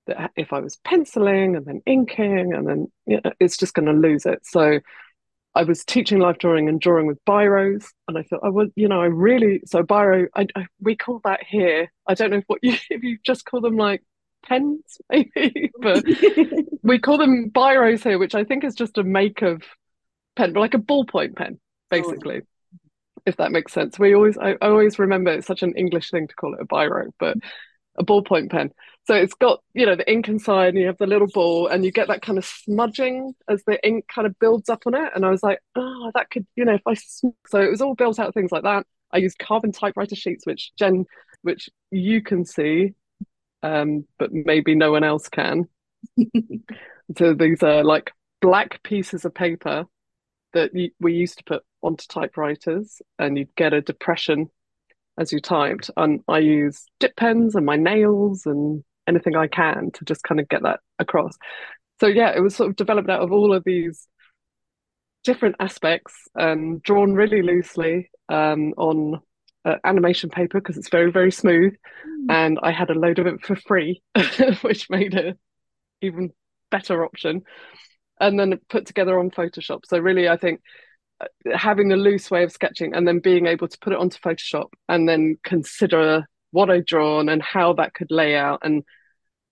that 0.07 0.31
if 0.35 0.53
I 0.53 0.59
was 0.59 0.77
penciling 0.77 1.55
and 1.55 1.65
then 1.65 1.81
inking 1.85 2.53
and 2.53 2.67
then 2.67 2.91
you 3.05 3.21
know, 3.23 3.31
it's 3.39 3.57
just 3.57 3.73
going 3.73 3.85
to 3.85 3.93
lose 3.93 4.25
it. 4.25 4.45
So 4.45 4.79
I 5.53 5.63
was 5.63 5.83
teaching 5.83 6.19
life 6.19 6.37
drawing 6.37 6.69
and 6.69 6.79
drawing 6.79 7.07
with 7.07 7.23
biros, 7.25 7.85
and 8.07 8.17
I 8.17 8.23
thought 8.23 8.39
oh, 8.43 8.47
I 8.47 8.49
would, 8.49 8.71
you 8.75 8.87
know, 8.87 9.01
I 9.01 9.05
really 9.05 9.61
so 9.65 9.83
biro. 9.83 10.27
I, 10.35 10.47
I, 10.55 10.65
we 10.79 10.95
call 10.95 11.19
that 11.25 11.41
here. 11.45 11.91
I 12.07 12.13
don't 12.13 12.31
know 12.31 12.37
if 12.37 12.45
what 12.47 12.63
you 12.63 12.75
if 12.89 13.03
you 13.03 13.17
just 13.23 13.45
call 13.45 13.61
them 13.61 13.75
like 13.75 14.01
pens 14.43 14.97
maybe, 15.09 15.71
but 15.79 16.03
we 16.83 16.99
call 16.99 17.17
them 17.17 17.51
biros 17.51 18.03
here, 18.03 18.17
which 18.17 18.35
I 18.35 18.43
think 18.43 18.63
is 18.63 18.75
just 18.75 18.97
a 18.97 19.03
make 19.03 19.41
of 19.41 19.61
pen, 20.35 20.53
but 20.53 20.61
like 20.61 20.73
a 20.73 20.79
ballpoint 20.79 21.35
pen, 21.35 21.59
oh. 21.59 21.65
basically. 21.89 22.37
Oh. 22.37 22.47
If 23.23 23.37
that 23.37 23.51
makes 23.51 23.71
sense, 23.71 23.99
we 23.99 24.15
always 24.15 24.37
I, 24.37 24.51
I 24.53 24.67
always 24.67 24.97
remember 24.97 25.31
it's 25.31 25.45
such 25.45 25.63
an 25.63 25.75
English 25.75 26.09
thing 26.09 26.27
to 26.27 26.35
call 26.35 26.53
it 26.53 26.61
a 26.61 26.65
biro, 26.65 27.11
but 27.19 27.37
a 27.97 28.05
ballpoint 28.05 28.49
pen. 28.49 28.71
So 29.07 29.15
it's 29.15 29.33
got, 29.33 29.61
you 29.73 29.85
know, 29.85 29.95
the 29.95 30.09
ink 30.09 30.27
inside 30.27 30.69
and 30.69 30.77
you 30.77 30.87
have 30.87 30.97
the 30.97 31.07
little 31.07 31.27
ball 31.27 31.67
and 31.67 31.83
you 31.83 31.91
get 31.91 32.07
that 32.07 32.21
kind 32.21 32.37
of 32.37 32.45
smudging 32.45 33.33
as 33.49 33.63
the 33.65 33.83
ink 33.85 34.05
kind 34.07 34.27
of 34.27 34.37
builds 34.37 34.69
up 34.69 34.83
on 34.85 34.93
it. 34.93 35.11
And 35.15 35.25
I 35.25 35.29
was 35.29 35.41
like, 35.41 35.59
oh, 35.75 36.11
that 36.13 36.29
could, 36.29 36.45
you 36.55 36.65
know, 36.65 36.75
if 36.75 36.81
I, 36.85 36.93
so 36.93 37.59
it 37.59 37.71
was 37.71 37.81
all 37.81 37.95
built 37.95 38.19
out 38.19 38.27
of 38.27 38.33
things 38.33 38.51
like 38.51 38.63
that. 38.63 38.85
I 39.11 39.17
used 39.17 39.39
carbon 39.39 39.71
typewriter 39.71 40.15
sheets, 40.15 40.45
which 40.45 40.71
Jen, 40.77 41.05
which 41.41 41.69
you 41.89 42.21
can 42.21 42.45
see, 42.45 42.93
um, 43.63 44.05
but 44.19 44.31
maybe 44.31 44.75
no 44.75 44.91
one 44.91 45.03
else 45.03 45.29
can. 45.29 45.67
so 47.17 47.33
these 47.33 47.63
are 47.63 47.83
like 47.83 48.11
black 48.39 48.81
pieces 48.83 49.25
of 49.25 49.33
paper 49.33 49.85
that 50.53 50.71
we 50.99 51.13
used 51.13 51.37
to 51.39 51.43
put 51.43 51.63
onto 51.81 52.05
typewriters 52.07 53.01
and 53.17 53.37
you'd 53.37 53.55
get 53.55 53.73
a 53.73 53.81
depression 53.81 54.49
as 55.17 55.31
you 55.31 55.39
typed. 55.39 55.89
And 55.97 56.21
I 56.27 56.39
use 56.39 56.85
dip 56.99 57.15
pens 57.15 57.55
and 57.55 57.65
my 57.65 57.75
nails 57.75 58.45
and 58.45 58.83
anything 59.11 59.35
I 59.35 59.47
can 59.47 59.91
to 59.91 60.05
just 60.05 60.23
kind 60.23 60.39
of 60.39 60.49
get 60.49 60.63
that 60.63 60.79
across. 60.99 61.37
So 61.99 62.07
yeah, 62.07 62.31
it 62.35 62.41
was 62.41 62.55
sort 62.55 62.69
of 62.69 62.75
developed 62.75 63.09
out 63.09 63.21
of 63.21 63.31
all 63.31 63.53
of 63.53 63.63
these 63.63 64.07
different 65.23 65.55
aspects 65.59 66.13
and 66.35 66.75
um, 66.75 66.79
drawn 66.79 67.13
really 67.13 67.41
loosely 67.41 68.09
um, 68.29 68.73
on 68.77 69.21
uh, 69.65 69.75
animation 69.83 70.29
paper 70.29 70.59
because 70.59 70.77
it's 70.77 70.89
very 70.89 71.11
very 71.11 71.31
smooth, 71.31 71.73
mm. 71.73 72.25
and 72.29 72.57
I 72.63 72.71
had 72.71 72.89
a 72.89 72.95
load 72.95 73.19
of 73.19 73.27
it 73.27 73.45
for 73.45 73.55
free, 73.55 74.01
which 74.61 74.89
made 74.89 75.13
it 75.13 75.37
even 76.01 76.31
better 76.71 77.05
option. 77.05 77.43
And 78.19 78.39
then 78.39 78.59
put 78.69 78.85
together 78.85 79.19
on 79.19 79.31
Photoshop. 79.31 79.81
So 79.85 79.97
really, 79.97 80.29
I 80.29 80.37
think 80.37 80.61
uh, 81.19 81.25
having 81.55 81.91
a 81.91 81.95
loose 81.95 82.29
way 82.29 82.43
of 82.43 82.51
sketching 82.51 82.93
and 82.93 83.07
then 83.07 83.19
being 83.19 83.47
able 83.47 83.67
to 83.67 83.77
put 83.79 83.93
it 83.93 83.99
onto 83.99 84.19
Photoshop 84.19 84.67
and 84.87 85.09
then 85.09 85.37
consider 85.43 86.27
what 86.51 86.69
I'd 86.69 86.85
drawn 86.85 87.29
and 87.29 87.41
how 87.41 87.73
that 87.73 87.95
could 87.95 88.11
lay 88.11 88.35
out 88.35 88.59
and 88.63 88.83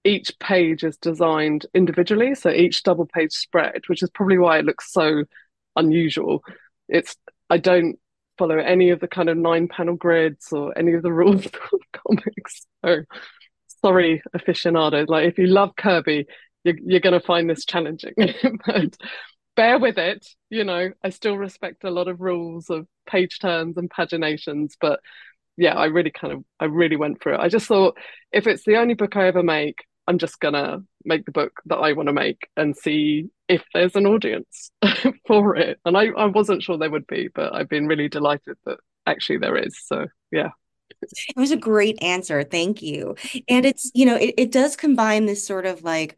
each 0.09 0.37
page 0.39 0.83
is 0.83 0.97
designed 0.97 1.67
individually. 1.75 2.33
So 2.33 2.49
each 2.49 2.81
double 2.83 3.05
page 3.05 3.31
spread, 3.31 3.81
which 3.87 4.01
is 4.01 4.09
probably 4.09 4.39
why 4.39 4.57
it 4.57 4.65
looks 4.65 4.91
so 4.91 5.23
unusual. 5.75 6.43
It's 6.87 7.15
I 7.49 7.57
don't 7.57 7.99
follow 8.37 8.57
any 8.57 8.89
of 8.89 8.99
the 8.99 9.07
kind 9.07 9.29
of 9.29 9.37
nine 9.37 9.67
panel 9.67 9.95
grids 9.95 10.51
or 10.51 10.75
any 10.77 10.93
of 10.93 11.03
the 11.03 11.13
rules 11.13 11.45
of 11.73 11.79
comics. 12.07 12.65
So 12.83 13.03
sorry, 13.83 14.23
aficionados. 14.33 15.07
Like 15.09 15.27
if 15.27 15.37
you 15.37 15.45
love 15.45 15.75
Kirby, 15.75 16.25
you're, 16.63 16.77
you're 16.83 16.99
going 16.99 17.19
to 17.19 17.25
find 17.25 17.47
this 17.47 17.65
challenging. 17.65 18.13
but 18.65 18.97
bear 19.55 19.77
with 19.77 19.99
it. 19.99 20.25
You 20.49 20.63
know, 20.63 20.89
I 21.03 21.09
still 21.09 21.37
respect 21.37 21.83
a 21.83 21.91
lot 21.91 22.07
of 22.07 22.21
rules 22.21 22.71
of 22.71 22.87
page 23.05 23.39
turns 23.39 23.77
and 23.77 23.89
paginations, 23.89 24.75
but 24.81 25.01
yeah, 25.57 25.75
I 25.75 25.85
really 25.85 26.11
kind 26.11 26.33
of 26.33 26.43
I 26.59 26.65
really 26.65 26.95
went 26.95 27.21
for 27.21 27.33
it. 27.33 27.39
I 27.39 27.49
just 27.49 27.67
thought 27.67 27.97
if 28.31 28.47
it's 28.47 28.63
the 28.63 28.77
only 28.77 28.93
book 28.93 29.15
I 29.15 29.27
ever 29.27 29.43
make, 29.43 29.83
I'm 30.09 30.17
just 30.17 30.39
gonna 30.39 30.83
make 31.05 31.25
the 31.25 31.31
book 31.31 31.61
that 31.67 31.77
I 31.77 31.93
want 31.93 32.07
to 32.07 32.13
make 32.13 32.49
and 32.57 32.75
see 32.75 33.29
if 33.47 33.63
there's 33.75 33.95
an 33.95 34.07
audience 34.07 34.71
for 35.27 35.55
it. 35.55 35.79
And 35.85 35.95
I, 35.95 36.07
I 36.07 36.25
wasn't 36.25 36.63
sure 36.63 36.79
there 36.79 36.89
would 36.89 37.05
be, 37.05 37.29
but 37.33 37.53
I've 37.53 37.69
been 37.69 37.85
really 37.85 38.09
delighted 38.09 38.57
that 38.65 38.79
actually 39.05 39.37
there 39.37 39.55
is. 39.55 39.79
So 39.85 40.07
yeah. 40.31 40.49
It 41.03 41.37
was 41.37 41.51
a 41.51 41.57
great 41.57 42.01
answer. 42.01 42.43
Thank 42.43 42.81
you. 42.81 43.15
And 43.47 43.67
it's, 43.67 43.91
you 43.93 44.07
know, 44.07 44.15
it, 44.15 44.33
it 44.35 44.51
does 44.51 44.75
combine 44.75 45.27
this 45.27 45.45
sort 45.45 45.67
of 45.67 45.83
like 45.83 46.17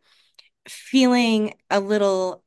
feeling 0.70 1.54
a 1.70 1.82
little, 1.82 2.46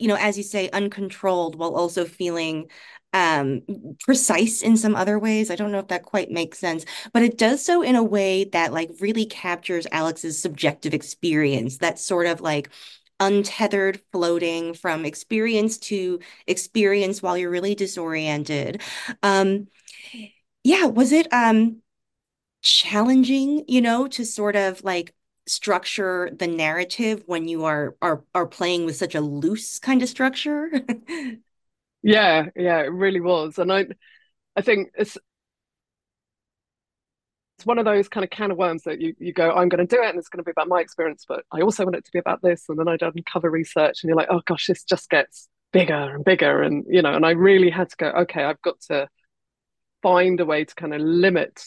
you 0.00 0.08
know, 0.08 0.16
as 0.16 0.36
you 0.36 0.42
say, 0.42 0.70
uncontrolled 0.70 1.54
while 1.54 1.76
also 1.76 2.04
feeling 2.04 2.68
um 3.12 3.62
precise 4.04 4.62
in 4.62 4.76
some 4.76 4.94
other 4.94 5.18
ways. 5.18 5.50
I 5.50 5.56
don't 5.56 5.72
know 5.72 5.78
if 5.80 5.88
that 5.88 6.04
quite 6.04 6.30
makes 6.30 6.58
sense, 6.58 6.84
but 7.12 7.22
it 7.22 7.38
does 7.38 7.64
so 7.64 7.82
in 7.82 7.96
a 7.96 8.04
way 8.04 8.44
that 8.44 8.72
like 8.72 8.90
really 9.00 9.26
captures 9.26 9.86
Alix's 9.92 10.40
subjective 10.40 10.94
experience. 10.94 11.78
That 11.78 11.98
sort 11.98 12.26
of 12.26 12.40
like 12.40 12.70
untethered 13.18 14.00
floating 14.12 14.72
from 14.74 15.04
experience 15.04 15.76
to 15.78 16.20
experience 16.46 17.22
while 17.22 17.36
you're 17.36 17.50
really 17.50 17.74
disoriented. 17.74 18.80
Um 19.22 19.68
yeah, 20.64 20.86
was 20.86 21.12
it 21.12 21.32
um 21.32 21.82
challenging, 22.62 23.64
you 23.68 23.80
know, 23.80 24.08
to 24.08 24.24
sort 24.26 24.56
of 24.56 24.84
like 24.84 25.14
structure 25.46 26.30
the 26.38 26.46
narrative 26.48 27.22
when 27.26 27.48
you 27.48 27.64
are 27.64 27.96
are 28.02 28.24
are 28.34 28.46
playing 28.46 28.84
with 28.86 28.96
such 28.96 29.14
a 29.16 29.20
loose 29.20 29.78
kind 29.80 30.02
of 30.02 30.08
structure? 30.10 30.70
Yeah, 32.02 32.46
yeah, 32.56 32.80
it 32.80 32.92
really 32.92 33.20
was. 33.20 33.58
And 33.58 33.72
I 33.72 33.86
I 34.56 34.62
think 34.62 34.90
it's 34.96 35.18
it's 37.58 37.66
one 37.66 37.78
of 37.78 37.84
those 37.84 38.08
kind 38.08 38.24
of 38.24 38.30
can 38.30 38.50
of 38.50 38.56
worms 38.56 38.84
that 38.84 39.00
you 39.00 39.14
you 39.18 39.32
go, 39.32 39.50
I'm 39.50 39.68
going 39.68 39.86
to 39.86 39.96
do 39.96 40.02
it, 40.02 40.08
and 40.08 40.18
it's 40.18 40.28
going 40.28 40.38
to 40.38 40.44
be 40.44 40.50
about 40.50 40.68
my 40.68 40.80
experience, 40.80 41.24
but 41.28 41.44
I 41.52 41.60
also 41.60 41.84
want 41.84 41.96
it 41.96 42.04
to 42.06 42.12
be 42.12 42.18
about 42.18 42.40
this. 42.42 42.64
And 42.68 42.78
then 42.78 42.88
I 42.88 42.96
uncover 43.00 43.50
research, 43.50 44.02
and 44.02 44.08
you're 44.08 44.16
like, 44.16 44.28
oh 44.30 44.40
gosh, 44.46 44.66
this 44.66 44.82
just 44.84 45.10
gets 45.10 45.48
bigger 45.72 46.14
and 46.14 46.24
bigger, 46.24 46.62
and 46.62 46.84
you 46.88 47.02
know, 47.02 47.14
and 47.14 47.26
I 47.26 47.30
really 47.30 47.70
had 47.70 47.90
to 47.90 47.96
go, 47.96 48.06
okay, 48.22 48.44
I've 48.44 48.62
got 48.62 48.80
to 48.90 49.08
find 50.02 50.40
a 50.40 50.46
way 50.46 50.64
to 50.64 50.74
kind 50.74 50.94
of 50.94 51.00
limit 51.02 51.62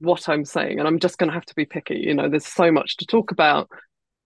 what 0.00 0.28
I'm 0.28 0.44
saying, 0.44 0.78
and 0.78 0.88
I'm 0.88 1.00
just 1.00 1.18
going 1.18 1.28
to 1.30 1.34
have 1.34 1.46
to 1.46 1.54
be 1.54 1.66
picky. 1.66 1.96
You 1.98 2.14
know, 2.14 2.28
there's 2.30 2.46
so 2.46 2.72
much 2.72 2.98
to 2.98 3.06
talk 3.06 3.32
about, 3.32 3.68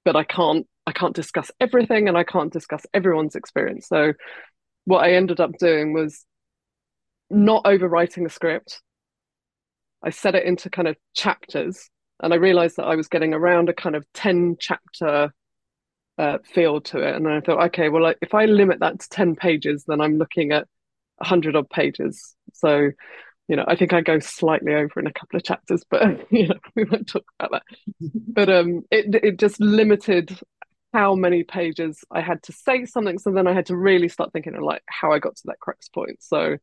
but 0.05 0.17
I 0.17 0.25
can't 0.25 0.67
I 0.87 0.93
can't 0.93 1.17
discuss 1.17 1.51
everything, 1.61 2.09
and 2.09 2.19
I 2.19 2.25
can't 2.25 2.53
discuss 2.53 2.87
everyone's 2.95 3.37
experience. 3.37 3.89
So 3.89 4.15
what 4.89 5.05
I 5.05 5.13
ended 5.13 5.39
up 5.39 5.59
doing 5.59 5.93
was 5.93 6.25
not 7.29 7.65
overwriting 7.65 8.25
a 8.25 8.31
script. 8.31 8.81
I 10.03 10.09
set 10.09 10.35
it 10.35 10.47
into 10.47 10.71
kind 10.71 10.89
of 10.89 10.97
chapters, 11.15 11.91
and 12.23 12.33
I 12.33 12.37
realized 12.37 12.77
that 12.77 12.87
I 12.87 12.97
was 12.97 13.09
getting 13.09 13.35
around 13.35 13.69
a 13.69 13.75
kind 13.75 13.95
of 13.95 14.07
10 14.15 14.57
chapter 14.59 15.35
uh, 16.17 16.39
feel 16.43 16.81
to 16.81 17.01
it. 17.07 17.17
And 17.17 17.29
I 17.29 17.41
thought, 17.41 17.63
okay, 17.67 17.91
well, 17.91 18.15
if 18.23 18.33
I 18.33 18.47
limit 18.47 18.81
that 18.81 18.99
to 18.99 19.09
10 19.11 19.37
pages, 19.37 19.85
then 19.87 20.01
I'm 20.01 20.17
looking 20.17 20.53
at 20.53 20.67
100 21.19 21.55
odd 21.55 21.69
pages. 21.69 22.35
So, 22.55 22.91
you 23.47 23.57
know, 23.57 23.65
I 23.69 23.77
think 23.77 23.93
I 23.93 24.01
go 24.01 24.21
slightly 24.21 24.73
over 24.73 25.01
in 25.01 25.07
a 25.07 25.13
couple 25.13 25.37
of 25.37 25.45
chapters, 25.45 25.85
but, 25.91 26.27
you 26.33 26.49
know, 26.49 26.59
we 26.75 26.85
won't 26.85 27.09
talk 27.09 27.27
about 27.39 27.51
that. 27.53 27.63
but 28.27 28.49
um, 28.49 28.85
it, 28.91 29.15
it 29.23 29.39
just 29.39 29.61
limited 29.61 30.41
how 30.93 31.15
many 31.15 31.45
pages 31.45 32.03
I 32.11 32.21
had 32.21 32.43
to 32.45 32.53
say 32.53 32.87
something. 32.87 33.19
So 33.19 33.31
then 33.31 33.47
I 33.47 33.53
had 33.53 33.67
to 33.67 33.77
really 33.77 34.09
start 34.09 34.33
thinking 34.33 34.55
of 34.55 34.63
like 34.63 34.83
how 34.87 35.13
I 35.13 35.19
got 35.19 35.37
to 35.37 35.43
that 35.47 35.61
crux 35.61 35.89
point. 35.89 36.23
So 36.23 36.57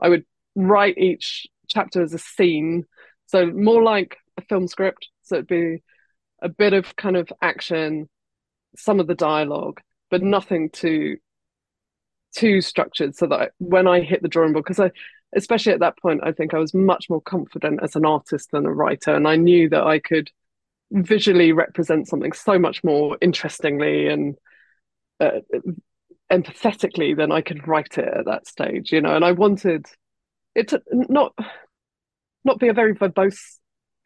I 0.00 0.08
would 0.08 0.24
write 0.54 0.98
each 0.98 1.46
chapter 1.68 2.02
as 2.02 2.14
a 2.14 2.18
scene. 2.18 2.84
So 3.26 3.46
more 3.46 3.82
like 3.82 4.18
a 4.36 4.42
film 4.42 4.68
script. 4.68 5.08
So 5.22 5.36
it'd 5.36 5.48
be 5.48 5.82
a 6.42 6.48
bit 6.48 6.74
of 6.74 6.94
kind 6.96 7.16
of 7.16 7.32
action, 7.42 8.08
some 8.76 9.00
of 9.00 9.06
the 9.06 9.14
dialogue, 9.14 9.80
but 10.10 10.22
nothing 10.22 10.70
too 10.70 11.16
too 12.36 12.60
structured 12.60 13.16
so 13.16 13.26
that 13.26 13.40
I, 13.40 13.48
when 13.58 13.88
I 13.88 14.02
hit 14.02 14.20
the 14.20 14.28
drawing 14.28 14.52
board, 14.52 14.64
because 14.64 14.78
I 14.78 14.90
especially 15.34 15.72
at 15.72 15.80
that 15.80 15.98
point, 15.98 16.20
I 16.22 16.32
think 16.32 16.54
I 16.54 16.58
was 16.58 16.74
much 16.74 17.10
more 17.10 17.20
confident 17.20 17.80
as 17.82 17.96
an 17.96 18.06
artist 18.06 18.50
than 18.52 18.66
a 18.66 18.72
writer. 18.72 19.14
And 19.14 19.26
I 19.26 19.36
knew 19.36 19.68
that 19.70 19.84
I 19.84 19.98
could 19.98 20.30
visually 20.90 21.52
represent 21.52 22.08
something 22.08 22.32
so 22.32 22.58
much 22.58 22.82
more 22.84 23.18
interestingly 23.20 24.08
and 24.08 24.36
uh, 25.20 25.40
empathetically 26.30 27.16
than 27.16 27.32
I 27.32 27.40
could 27.40 27.66
write 27.66 27.98
it 27.98 28.08
at 28.08 28.26
that 28.26 28.46
stage, 28.46 28.92
you 28.92 29.00
know. 29.00 29.14
And 29.14 29.24
I 29.24 29.32
wanted 29.32 29.86
it 30.54 30.68
to 30.68 30.82
not 30.90 31.34
not 32.44 32.58
be 32.58 32.68
a 32.68 32.74
very 32.74 32.94
verbose 32.94 33.58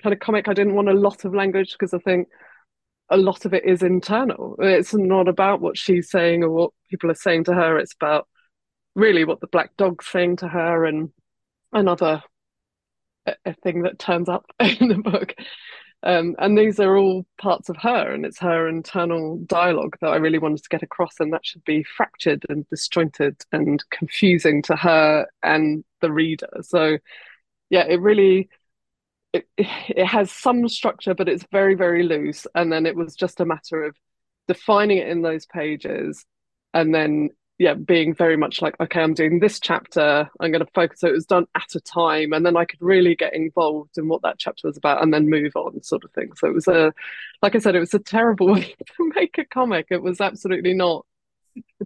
kind 0.02 0.12
of 0.12 0.20
comic. 0.20 0.48
I 0.48 0.54
didn't 0.54 0.74
want 0.74 0.88
a 0.88 0.94
lot 0.94 1.24
of 1.24 1.34
language 1.34 1.72
because 1.72 1.92
I 1.92 1.98
think 1.98 2.28
a 3.10 3.16
lot 3.16 3.44
of 3.44 3.52
it 3.52 3.64
is 3.64 3.82
internal. 3.82 4.56
It's 4.60 4.94
not 4.94 5.28
about 5.28 5.60
what 5.60 5.76
she's 5.76 6.10
saying 6.10 6.44
or 6.44 6.50
what 6.50 6.70
people 6.88 7.10
are 7.10 7.14
saying 7.14 7.44
to 7.44 7.54
her. 7.54 7.78
It's 7.78 7.94
about 7.94 8.26
really 8.94 9.24
what 9.24 9.40
the 9.40 9.46
black 9.46 9.76
dog's 9.76 10.06
saying 10.06 10.36
to 10.36 10.48
her 10.48 10.84
and 10.84 11.10
another 11.72 12.22
a, 13.26 13.34
a 13.44 13.54
thing 13.54 13.82
that 13.82 13.98
turns 13.98 14.28
up 14.28 14.46
in 14.60 14.88
the 14.88 14.98
book. 14.98 15.34
Um, 16.02 16.34
and 16.38 16.56
these 16.56 16.80
are 16.80 16.96
all 16.96 17.26
parts 17.36 17.68
of 17.68 17.76
her, 17.76 18.12
and 18.12 18.24
it's 18.24 18.38
her 18.38 18.68
internal 18.68 19.36
dialogue 19.46 19.98
that 20.00 20.08
I 20.08 20.16
really 20.16 20.38
wanted 20.38 20.62
to 20.62 20.68
get 20.70 20.82
across, 20.82 21.20
and 21.20 21.32
that 21.32 21.44
should 21.44 21.64
be 21.64 21.82
fractured 21.82 22.46
and 22.48 22.66
disjointed 22.70 23.36
and 23.52 23.84
confusing 23.90 24.62
to 24.62 24.76
her 24.76 25.26
and 25.42 25.84
the 26.00 26.10
reader. 26.10 26.48
So, 26.62 26.98
yeah, 27.68 27.84
it 27.86 28.00
really 28.00 28.48
it, 29.32 29.46
it 29.58 30.06
has 30.06 30.32
some 30.32 30.68
structure, 30.68 31.14
but 31.14 31.28
it's 31.28 31.44
very 31.52 31.74
very 31.74 32.02
loose. 32.02 32.46
And 32.54 32.72
then 32.72 32.86
it 32.86 32.96
was 32.96 33.14
just 33.14 33.40
a 33.40 33.44
matter 33.44 33.84
of 33.84 33.94
defining 34.48 34.98
it 34.98 35.08
in 35.08 35.20
those 35.20 35.44
pages, 35.46 36.24
and 36.72 36.94
then 36.94 37.28
yeah, 37.60 37.74
being 37.74 38.14
very 38.14 38.38
much 38.38 38.62
like, 38.62 38.74
okay, 38.80 39.02
I'm 39.02 39.12
doing 39.12 39.38
this 39.38 39.60
chapter, 39.60 40.30
I'm 40.40 40.50
going 40.50 40.64
to 40.64 40.72
focus. 40.72 41.00
So 41.00 41.08
it 41.08 41.12
was 41.12 41.26
done 41.26 41.44
at 41.54 41.74
a 41.74 41.80
time, 41.80 42.32
and 42.32 42.44
then 42.44 42.56
I 42.56 42.64
could 42.64 42.80
really 42.80 43.14
get 43.14 43.34
involved 43.34 43.98
in 43.98 44.08
what 44.08 44.22
that 44.22 44.38
chapter 44.38 44.66
was 44.66 44.78
about, 44.78 45.02
and 45.02 45.12
then 45.12 45.28
move 45.28 45.52
on, 45.54 45.82
sort 45.82 46.02
of 46.02 46.10
thing. 46.12 46.30
So 46.36 46.48
it 46.48 46.54
was 46.54 46.66
a, 46.68 46.94
like 47.42 47.54
I 47.54 47.58
said, 47.58 47.76
it 47.76 47.80
was 47.80 47.92
a 47.92 47.98
terrible 47.98 48.46
way 48.54 48.74
to 48.96 49.12
make 49.14 49.36
a 49.36 49.44
comic. 49.44 49.88
It 49.90 50.00
was 50.02 50.22
absolutely 50.22 50.72
not 50.72 51.04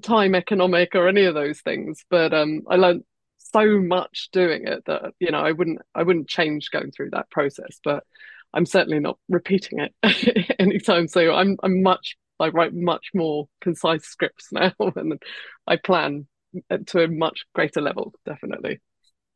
time 0.01 0.37
economic 0.37 0.95
or 0.95 1.09
any 1.09 1.25
of 1.25 1.35
those 1.35 1.61
things, 1.61 2.05
but 2.09 2.33
um, 2.33 2.63
I 2.71 2.77
learned 2.77 3.03
so 3.39 3.81
much 3.81 4.29
doing 4.33 4.69
it 4.69 4.85
that 4.87 5.13
you 5.19 5.33
know 5.33 5.41
I 5.41 5.51
wouldn't 5.51 5.81
I 5.93 6.05
wouldn't 6.05 6.29
change 6.29 6.71
going 6.71 6.93
through 6.93 7.11
that 7.11 7.31
process, 7.31 7.81
but 7.83 8.05
I'm 8.53 8.65
certainly 8.65 9.01
not 9.01 9.19
repeating 9.29 9.81
it 9.81 10.55
anytime 10.61 11.09
soon. 11.09 11.35
I'm 11.35 11.57
I'm 11.65 11.83
much 11.83 12.17
I 12.41 12.49
write 12.49 12.75
much 12.75 13.11
more 13.15 13.49
concise 13.61 14.05
scripts 14.07 14.49
now, 14.53 14.73
and 14.97 15.21
I 15.67 15.77
plan 15.77 16.27
to 16.89 17.03
a 17.05 17.09
much 17.09 17.45
greater 17.55 17.81
level, 17.81 18.15
definitely. 18.27 18.81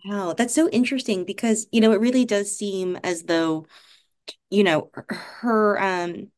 Wow, 0.04 0.32
that's 0.32 0.54
so 0.54 0.68
interesting 0.70 1.24
because, 1.24 1.66
you 1.72 1.80
know, 1.80 1.92
it 1.92 2.00
really 2.00 2.24
does 2.24 2.56
seem 2.56 2.96
as 3.02 3.24
though, 3.24 3.66
you 4.50 4.64
know, 4.64 4.90
her 5.10 5.80
um 5.82 6.28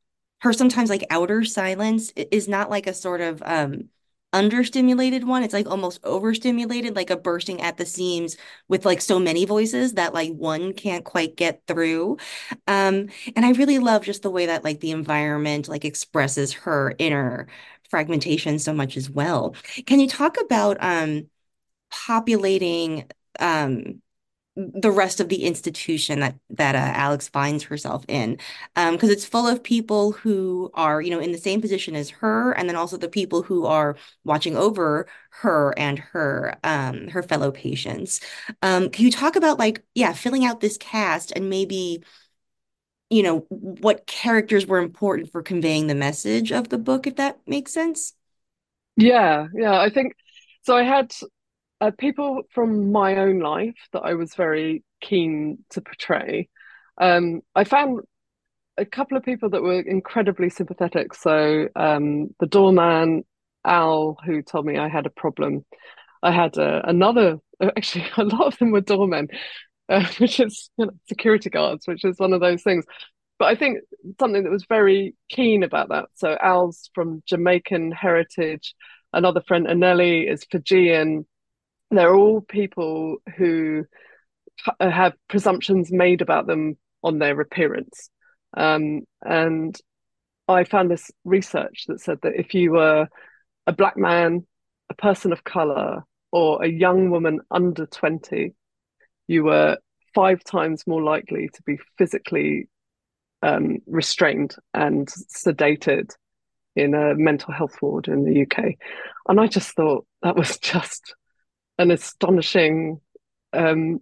her 0.43 0.53
sometimes 0.53 0.91
like 0.91 1.05
outer 1.11 1.45
silence 1.45 2.13
is 2.17 2.49
not 2.49 2.71
like 2.71 2.87
a 2.87 2.95
sort 2.95 3.21
of 3.23 3.43
um 3.47 3.91
understimulated 4.33 5.25
one. 5.25 5.43
It's 5.43 5.55
like 5.55 5.69
almost 5.69 6.01
overstimulated, 6.05 6.97
like 6.97 7.11
a 7.11 7.17
bursting 7.17 7.61
at 7.61 7.77
the 7.77 7.87
seams 7.87 8.37
with 8.69 8.85
like 8.85 9.01
so 9.01 9.19
many 9.19 9.45
voices 9.45 9.95
that 9.95 10.15
like 10.15 10.33
one 10.33 10.73
can't 10.73 11.05
quite 11.05 11.37
get 11.37 11.63
through. 11.67 12.19
Um, 12.67 13.09
and 13.37 13.45
I 13.45 13.53
really 13.53 13.79
love 13.79 14.05
just 14.05 14.23
the 14.23 14.31
way 14.31 14.47
that 14.47 14.65
like 14.65 14.81
the 14.81 14.93
environment 14.93 15.69
like 15.69 15.85
expresses 15.85 16.53
her 16.53 16.95
inner 16.99 17.49
fragmentation 17.91 18.59
so 18.59 18.73
much 18.73 18.97
as 18.97 19.11
well. 19.11 19.55
Can 19.87 20.01
you 20.01 20.09
talk 20.09 20.37
about 20.41 20.77
um 20.81 21.29
populating 21.91 23.11
um 23.41 24.01
the 24.75 24.91
rest 24.91 25.21
of 25.21 25.29
the 25.29 25.45
institution 25.45 26.21
that 26.21 26.35
that 26.51 26.75
uh, 26.75 26.93
Alix 26.95 27.29
finds 27.29 27.65
herself 27.65 28.05
in, 28.09 28.39
because 28.75 29.03
um, 29.05 29.11
it's 29.11 29.25
full 29.25 29.47
of 29.47 29.63
people 29.63 30.13
who 30.13 30.71
are, 30.75 31.01
you 31.01 31.11
know, 31.11 31.21
in 31.21 31.33
the 31.33 31.39
same 31.39 31.61
position 31.61 31.95
as 31.97 32.11
her, 32.11 32.53
and 32.53 32.69
then 32.69 32.77
also 32.77 32.97
the 32.97 33.09
people 33.09 33.43
who 33.43 33.67
are 33.67 33.97
watching 34.25 34.57
over 34.57 35.07
her 35.31 35.75
and 35.77 35.99
her 35.99 36.55
um, 36.65 37.09
her 37.09 37.23
fellow 37.23 37.51
patients. 37.51 38.21
Um, 38.63 38.91
can 38.91 39.05
you 39.05 39.11
talk 39.11 39.37
about 39.37 39.59
like, 39.59 39.83
yeah, 39.95 40.13
filling 40.13 40.45
out 40.45 40.61
this 40.61 40.77
cast 40.77 41.33
and 41.33 41.49
maybe, 41.49 42.03
you 43.09 43.23
know, 43.23 43.47
what 43.49 44.07
characters 44.07 44.67
were 44.67 44.79
important 44.79 45.33
for 45.33 45.43
conveying 45.43 45.87
the 45.87 45.95
message 45.95 46.53
of 46.53 46.69
the 46.69 46.79
book, 46.79 47.07
if 47.07 47.17
that 47.17 47.39
makes 47.47 47.73
sense? 47.73 48.15
Yeah, 48.97 49.47
yeah, 49.55 49.81
I 49.81 49.89
think 49.89 50.15
so. 50.63 50.77
I 50.77 50.83
had 50.83 51.13
uh, 51.81 51.91
people 51.99 52.43
from 52.53 52.93
my 52.93 53.17
own 53.17 53.41
life 53.41 53.77
that 53.93 54.01
I 54.01 54.15
was 54.15 54.35
very 54.35 54.85
keen 55.01 55.65
to 55.71 55.81
portray. 55.81 56.49
Um, 57.01 57.41
I 57.55 57.65
found 57.65 58.01
a 58.77 58.85
couple 58.85 59.17
of 59.17 59.25
people 59.25 59.51
that 59.51 59.63
were 59.63 59.81
incredibly 59.81 60.51
sympathetic. 60.51 61.15
So 61.15 61.69
um, 61.77 62.35
the 62.41 62.47
doorman, 62.47 63.25
Al, 63.65 64.17
who 64.25 64.43
told 64.43 64.67
me 64.67 64.79
I 64.79 64.89
had 64.89 65.07
a 65.07 65.11
problem. 65.11 65.65
I 66.23 66.33
had 66.33 66.59
uh, 66.59 66.83
another, 66.85 67.39
actually, 67.63 68.07
a 68.17 68.25
lot 68.25 68.47
of 68.47 68.59
them 68.59 68.71
were 68.71 68.81
doormen, 68.81 69.29
uh, 69.89 70.07
which 70.19 70.41
is 70.41 70.71
you 70.77 70.87
know, 70.87 70.93
security 71.09 71.51
guards, 71.51 71.87
which 71.87 72.05
is 72.05 72.19
one 72.19 72.33
of 72.33 72.41
those 72.41 72.63
things. 72.63 72.85
But 73.39 73.47
I 73.47 73.55
think 73.55 73.79
something 74.19 74.45
that 74.45 74.53
was 74.53 74.67
very 74.69 75.15
keen 75.31 75.63
about 75.63 75.89
that. 75.89 76.07
So 76.15 76.37
Al's 76.41 76.91
from 76.95 77.23
Jamaican 77.27 77.93
heritage. 77.93 78.75
Another 79.15 79.41
friend, 79.41 79.67
Anelli, 79.67 80.31
is 80.31 80.45
Fijian 80.45 81.25
they're 81.91 82.15
all 82.15 82.41
people 82.41 83.19
who 83.37 83.85
have 84.81 85.15
presumptions 85.29 85.91
made 85.91 86.21
about 86.21 86.47
them 86.47 86.77
on 87.03 87.19
their 87.19 87.41
appearance. 87.41 88.11
Um, 88.57 89.03
and 89.23 89.79
I 90.49 90.65
found 90.65 90.91
this 90.91 91.11
research 91.25 91.85
that 91.89 92.01
said 92.01 92.19
that 92.23 92.35
if 92.37 92.55
you 92.55 92.73
were 92.73 93.09
a 93.67 93.73
black 93.73 93.97
man, 93.97 94.47
a 94.91 94.95
person 94.95 95.33
of 95.33 95.45
color, 95.45 96.05
or 96.33 96.63
a 96.63 96.69
young 96.69 97.11
woman 97.11 97.41
under 97.51 97.87
20, 97.87 98.55
you 99.27 99.45
were 99.45 99.79
five 100.15 100.43
times 100.45 100.87
more 100.87 101.03
likely 101.03 101.49
to 101.55 101.63
be 101.63 101.79
physically 101.99 102.69
um, 103.43 103.79
restrained 103.87 104.55
and 104.75 105.09
sedated 105.09 106.11
in 106.77 106.95
a 106.95 107.15
mental 107.15 107.53
health 107.53 107.77
ward 107.81 108.09
in 108.09 108.25
the 108.25 108.43
UK. 108.43 108.75
And 109.29 109.41
I 109.41 109.47
just 109.47 109.75
thought 109.75 110.07
that 110.23 110.37
was 110.37 110.59
just 110.63 111.15
an 111.81 111.91
astonishing 111.91 113.01
um, 113.55 114.01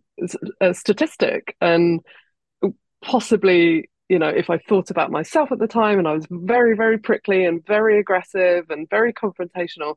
statistic. 0.72 1.56
And 1.60 2.00
possibly, 3.02 3.88
you 4.08 4.18
know, 4.18 4.28
if 4.28 4.50
I 4.50 4.58
thought 4.58 4.90
about 4.90 5.12
myself 5.12 5.52
at 5.52 5.60
the 5.60 5.68
time 5.68 5.98
and 5.98 6.08
I 6.08 6.12
was 6.12 6.26
very, 6.28 6.76
very 6.76 6.98
prickly 6.98 7.44
and 7.44 7.64
very 7.64 8.00
aggressive 8.00 8.68
and 8.70 8.90
very 8.90 9.12
confrontational, 9.12 9.94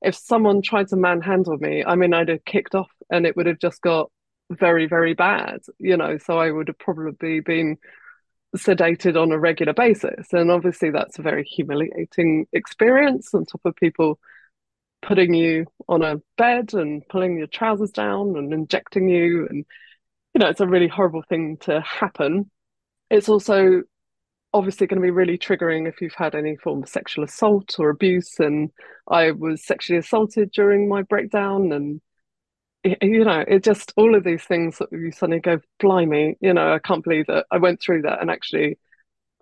if 0.00 0.14
someone 0.14 0.62
tried 0.62 0.88
to 0.88 0.96
manhandle 0.96 1.56
me, 1.56 1.82
I 1.84 1.96
mean, 1.96 2.14
I'd 2.14 2.28
have 2.28 2.44
kicked 2.44 2.76
off 2.76 2.90
and 3.10 3.26
it 3.26 3.36
would 3.36 3.46
have 3.46 3.58
just 3.58 3.80
got 3.80 4.12
very, 4.50 4.86
very 4.86 5.14
bad, 5.14 5.60
you 5.78 5.96
know. 5.96 6.18
So 6.18 6.38
I 6.38 6.52
would 6.52 6.68
have 6.68 6.78
probably 6.78 7.40
been 7.40 7.78
sedated 8.56 9.20
on 9.20 9.32
a 9.32 9.38
regular 9.38 9.72
basis. 9.72 10.32
And 10.32 10.52
obviously, 10.52 10.90
that's 10.90 11.18
a 11.18 11.22
very 11.22 11.42
humiliating 11.42 12.46
experience 12.52 13.34
on 13.34 13.44
top 13.44 13.62
of 13.64 13.74
people 13.74 14.20
putting 15.04 15.34
you 15.34 15.66
on 15.88 16.02
a 16.02 16.16
bed 16.36 16.74
and 16.74 17.06
pulling 17.08 17.36
your 17.38 17.46
trousers 17.46 17.90
down 17.90 18.36
and 18.36 18.52
injecting 18.52 19.08
you. 19.08 19.46
And, 19.48 19.64
you 20.34 20.38
know, 20.38 20.48
it's 20.48 20.60
a 20.60 20.66
really 20.66 20.88
horrible 20.88 21.22
thing 21.28 21.58
to 21.62 21.80
happen. 21.80 22.50
It's 23.10 23.28
also 23.28 23.82
obviously 24.52 24.86
going 24.86 25.00
to 25.00 25.04
be 25.04 25.10
really 25.10 25.36
triggering 25.36 25.88
if 25.88 26.00
you've 26.00 26.14
had 26.14 26.34
any 26.34 26.56
form 26.56 26.82
of 26.82 26.88
sexual 26.88 27.24
assault 27.24 27.76
or 27.78 27.90
abuse. 27.90 28.38
And 28.38 28.70
I 29.08 29.32
was 29.32 29.64
sexually 29.64 29.98
assaulted 29.98 30.50
during 30.52 30.88
my 30.88 31.02
breakdown. 31.02 31.72
And, 31.72 32.00
you 33.02 33.24
know, 33.24 33.44
it 33.46 33.62
just 33.62 33.92
all 33.96 34.14
of 34.14 34.24
these 34.24 34.44
things 34.44 34.78
that 34.78 34.90
you 34.90 35.12
suddenly 35.12 35.40
go, 35.40 35.60
blimey, 35.80 36.36
you 36.40 36.54
know, 36.54 36.72
I 36.72 36.78
can't 36.78 37.04
believe 37.04 37.26
that 37.26 37.46
I 37.50 37.58
went 37.58 37.82
through 37.82 38.02
that. 38.02 38.20
And 38.20 38.30
actually, 38.30 38.78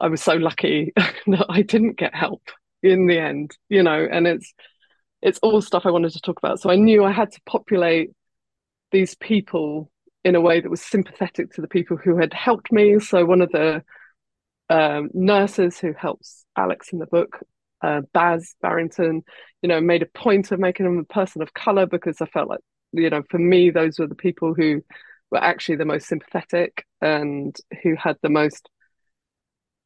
I 0.01 0.09
was 0.09 0.23
so 0.23 0.35
lucky 0.35 0.93
that 0.97 1.47
I 1.49 1.63
didn't 1.63 1.99
get 1.99 2.15
help 2.15 2.43
in 2.83 3.07
the 3.07 3.19
end, 3.19 3.57
you 3.69 3.85
know, 3.85 4.09
and 4.11 4.27
it's, 4.27 4.53
it's 5.23 5.39
all 5.43 5.63
stuff 5.63 5.87
I 5.87 5.91
wanted 5.91 6.13
to 6.13 6.21
talk 6.21 6.39
about. 6.39 6.61
So 6.61 6.71
I 6.71 6.77
knew 6.77 7.05
I 7.05 7.13
had 7.13 7.33
to 7.33 7.41
populate 7.47 8.11
these 8.91 9.15
people 9.15 9.91
in 10.25 10.35
a 10.35 10.41
way 10.41 10.61
that 10.61 10.71
was 10.71 10.83
sympathetic 10.83 11.53
to 11.53 11.61
the 11.61 11.69
people 11.69 11.97
who 11.97 12.19
had 12.19 12.33
helped 12.33 12.71
me. 12.73 12.99
So 13.01 13.25
one 13.25 13.41
of 13.41 13.51
the 13.51 13.83
um, 14.69 15.11
nurses 15.15 15.79
who 15.79 15.93
helps 15.93 16.45
Alix 16.57 16.93
in 16.93 16.99
the 16.99 17.07
book, 17.07 17.41
uh, 17.83 18.03
Baz 18.13 18.55
Barrington, 18.61 19.23
you 19.63 19.69
know, 19.69 19.81
made 19.81 20.03
a 20.03 20.07
point 20.07 20.53
of 20.53 20.61
making 20.61 20.87
him 20.87 20.99
a 20.99 21.13
person 21.13 21.43
of 21.43 21.55
color 21.55 21.87
because 21.87 22.21
I 22.21 22.27
felt 22.27 22.49
like, 22.49 22.61
you 22.93 23.11
know, 23.11 23.23
for 23.31 23.39
me, 23.39 23.71
those 23.71 23.99
were 23.99 24.07
the 24.07 24.15
people 24.15 24.55
who 24.55 24.83
were 25.31 25.43
actually 25.43 25.77
the 25.77 25.85
most 25.85 26.07
sympathetic 26.07 26.85
and 27.01 27.57
who 27.83 27.97
had 27.97 28.17
the 28.23 28.29
most 28.29 28.69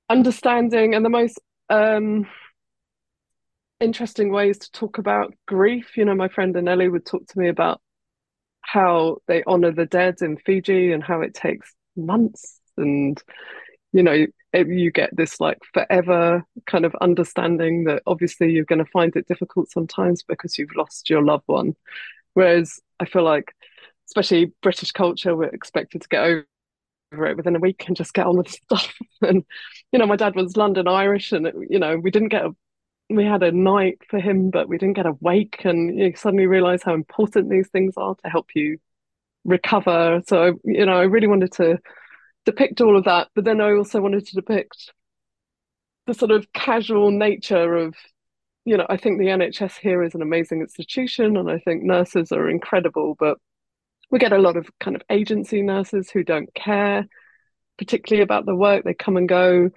understanding 0.09 0.94
and 0.94 1.05
the 1.05 1.11
most 1.11 1.40
um, 1.70 2.27
interesting 3.81 4.33
ways 4.33 4.59
to 4.59 4.71
talk 4.73 4.99
about 4.99 5.35
grief. 5.47 5.97
You 5.97 6.05
know, 6.05 6.15
my 6.15 6.29
friend 6.29 6.55
Anelli 6.55 6.91
would 6.91 7.07
talk 7.07 7.27
to 7.27 7.39
me 7.39 7.49
about 7.49 7.81
how 8.62 9.19
they 9.29 9.43
honor 9.47 9.73
the 9.73 9.87
dead 9.87 10.17
in 10.21 10.37
Fiji 10.37 10.93
and 10.93 11.03
how 11.03 11.21
it 11.21 11.35
takes 11.35 11.73
months. 11.97 12.61
And 12.77 13.23
you 13.93 14.03
know 14.03 14.27
you 14.53 14.91
get 14.91 15.15
this 15.15 15.41
like 15.41 15.59
forever 15.75 16.45
kind 16.67 16.85
of 16.85 16.95
understanding 17.01 17.85
that 17.85 18.03
obviously 18.07 18.51
you're 18.51 18.65
going 18.65 18.85
to 18.85 18.91
find 18.91 19.15
it 19.17 19.27
difficult 19.27 19.71
sometimes 19.71 20.23
because 20.23 20.57
you've 20.57 20.75
lost 20.77 21.11
your 21.11 21.23
loved 21.23 21.45
one. 21.47 21.75
Whereas 22.35 22.81
i 23.01 23.05
feel 23.05 23.23
like 23.23 23.55
especially 24.09 24.53
british 24.62 24.93
culture 24.93 25.35
we're 25.35 25.49
expected 25.49 26.03
to 26.03 26.09
get 26.09 26.21
over 26.21 27.27
it 27.27 27.37
within 27.37 27.57
a 27.57 27.61
week 27.61 27.85
and 27.87 27.97
just 27.97 28.15
get 28.15 28.27
on 28.27 28.37
with 28.37 28.49
stuff. 28.65 28.95
And 29.23 29.45
you 29.93 29.99
know 29.99 30.07
my 30.07 30.17
dad 30.17 30.37
was 30.37 30.57
london 30.57 30.89
irish 30.89 31.33
and 31.33 31.47
it, 31.47 31.55
you 31.71 31.79
know 31.79 31.97
we 31.97 32.11
didn't 32.11 32.29
get 32.29 32.45
a 32.45 32.55
we 33.09 33.25
had 33.25 33.42
a 33.42 33.53
night 33.53 33.99
for 34.09 34.19
him, 34.19 34.51
but 34.51 34.69
we 34.69 34.79
didn't 34.79 34.97
get 34.97 35.07
a 35.07 35.16
wake, 35.21 35.64
and 35.64 35.97
you 35.99 36.14
suddenly 36.16 36.47
realize 36.47 36.83
how 36.83 36.95
important 36.95 37.51
these 37.51 37.69
things 37.69 37.95
are 37.97 38.14
to 38.16 38.29
help 38.29 38.49
you 38.55 38.79
recover. 39.45 40.23
So, 40.27 40.59
you 40.64 40.87
know, 40.87 40.97
I 40.97 41.05
really 41.05 41.29
wanted 41.29 41.53
to 41.53 41.79
depict 42.45 42.81
all 42.81 42.97
of 42.97 43.05
that, 43.05 43.29
but 43.35 43.45
then 43.45 43.61
I 43.61 43.73
also 43.73 44.01
wanted 44.01 44.27
to 44.27 44.35
depict 44.35 44.92
the 46.07 46.14
sort 46.14 46.31
of 46.31 46.53
casual 46.53 47.11
nature 47.11 47.75
of, 47.77 47.95
you 48.64 48.77
know, 48.77 48.87
I 48.88 48.97
think 48.97 49.19
the 49.19 49.27
NHS 49.27 49.79
here 49.79 50.03
is 50.03 50.14
an 50.14 50.23
amazing 50.23 50.61
institution, 50.61 51.37
and 51.37 51.51
I 51.51 51.59
think 51.59 51.83
nurses 51.83 52.33
are 52.33 52.49
incredible, 52.49 53.16
but 53.19 53.38
we 54.11 54.19
get 54.19 54.33
a 54.33 54.38
lot 54.38 54.57
of 54.57 54.69
kind 54.79 54.97
of 54.97 55.03
agency 55.11 55.62
nurses 55.62 56.11
who 56.11 56.23
don't 56.23 56.53
care 56.55 57.07
particularly 57.79 58.23
about 58.23 58.47
the 58.47 58.55
work. 58.55 58.85
They 58.85 58.95
come 58.95 59.16
and 59.16 59.29
go 59.29 59.71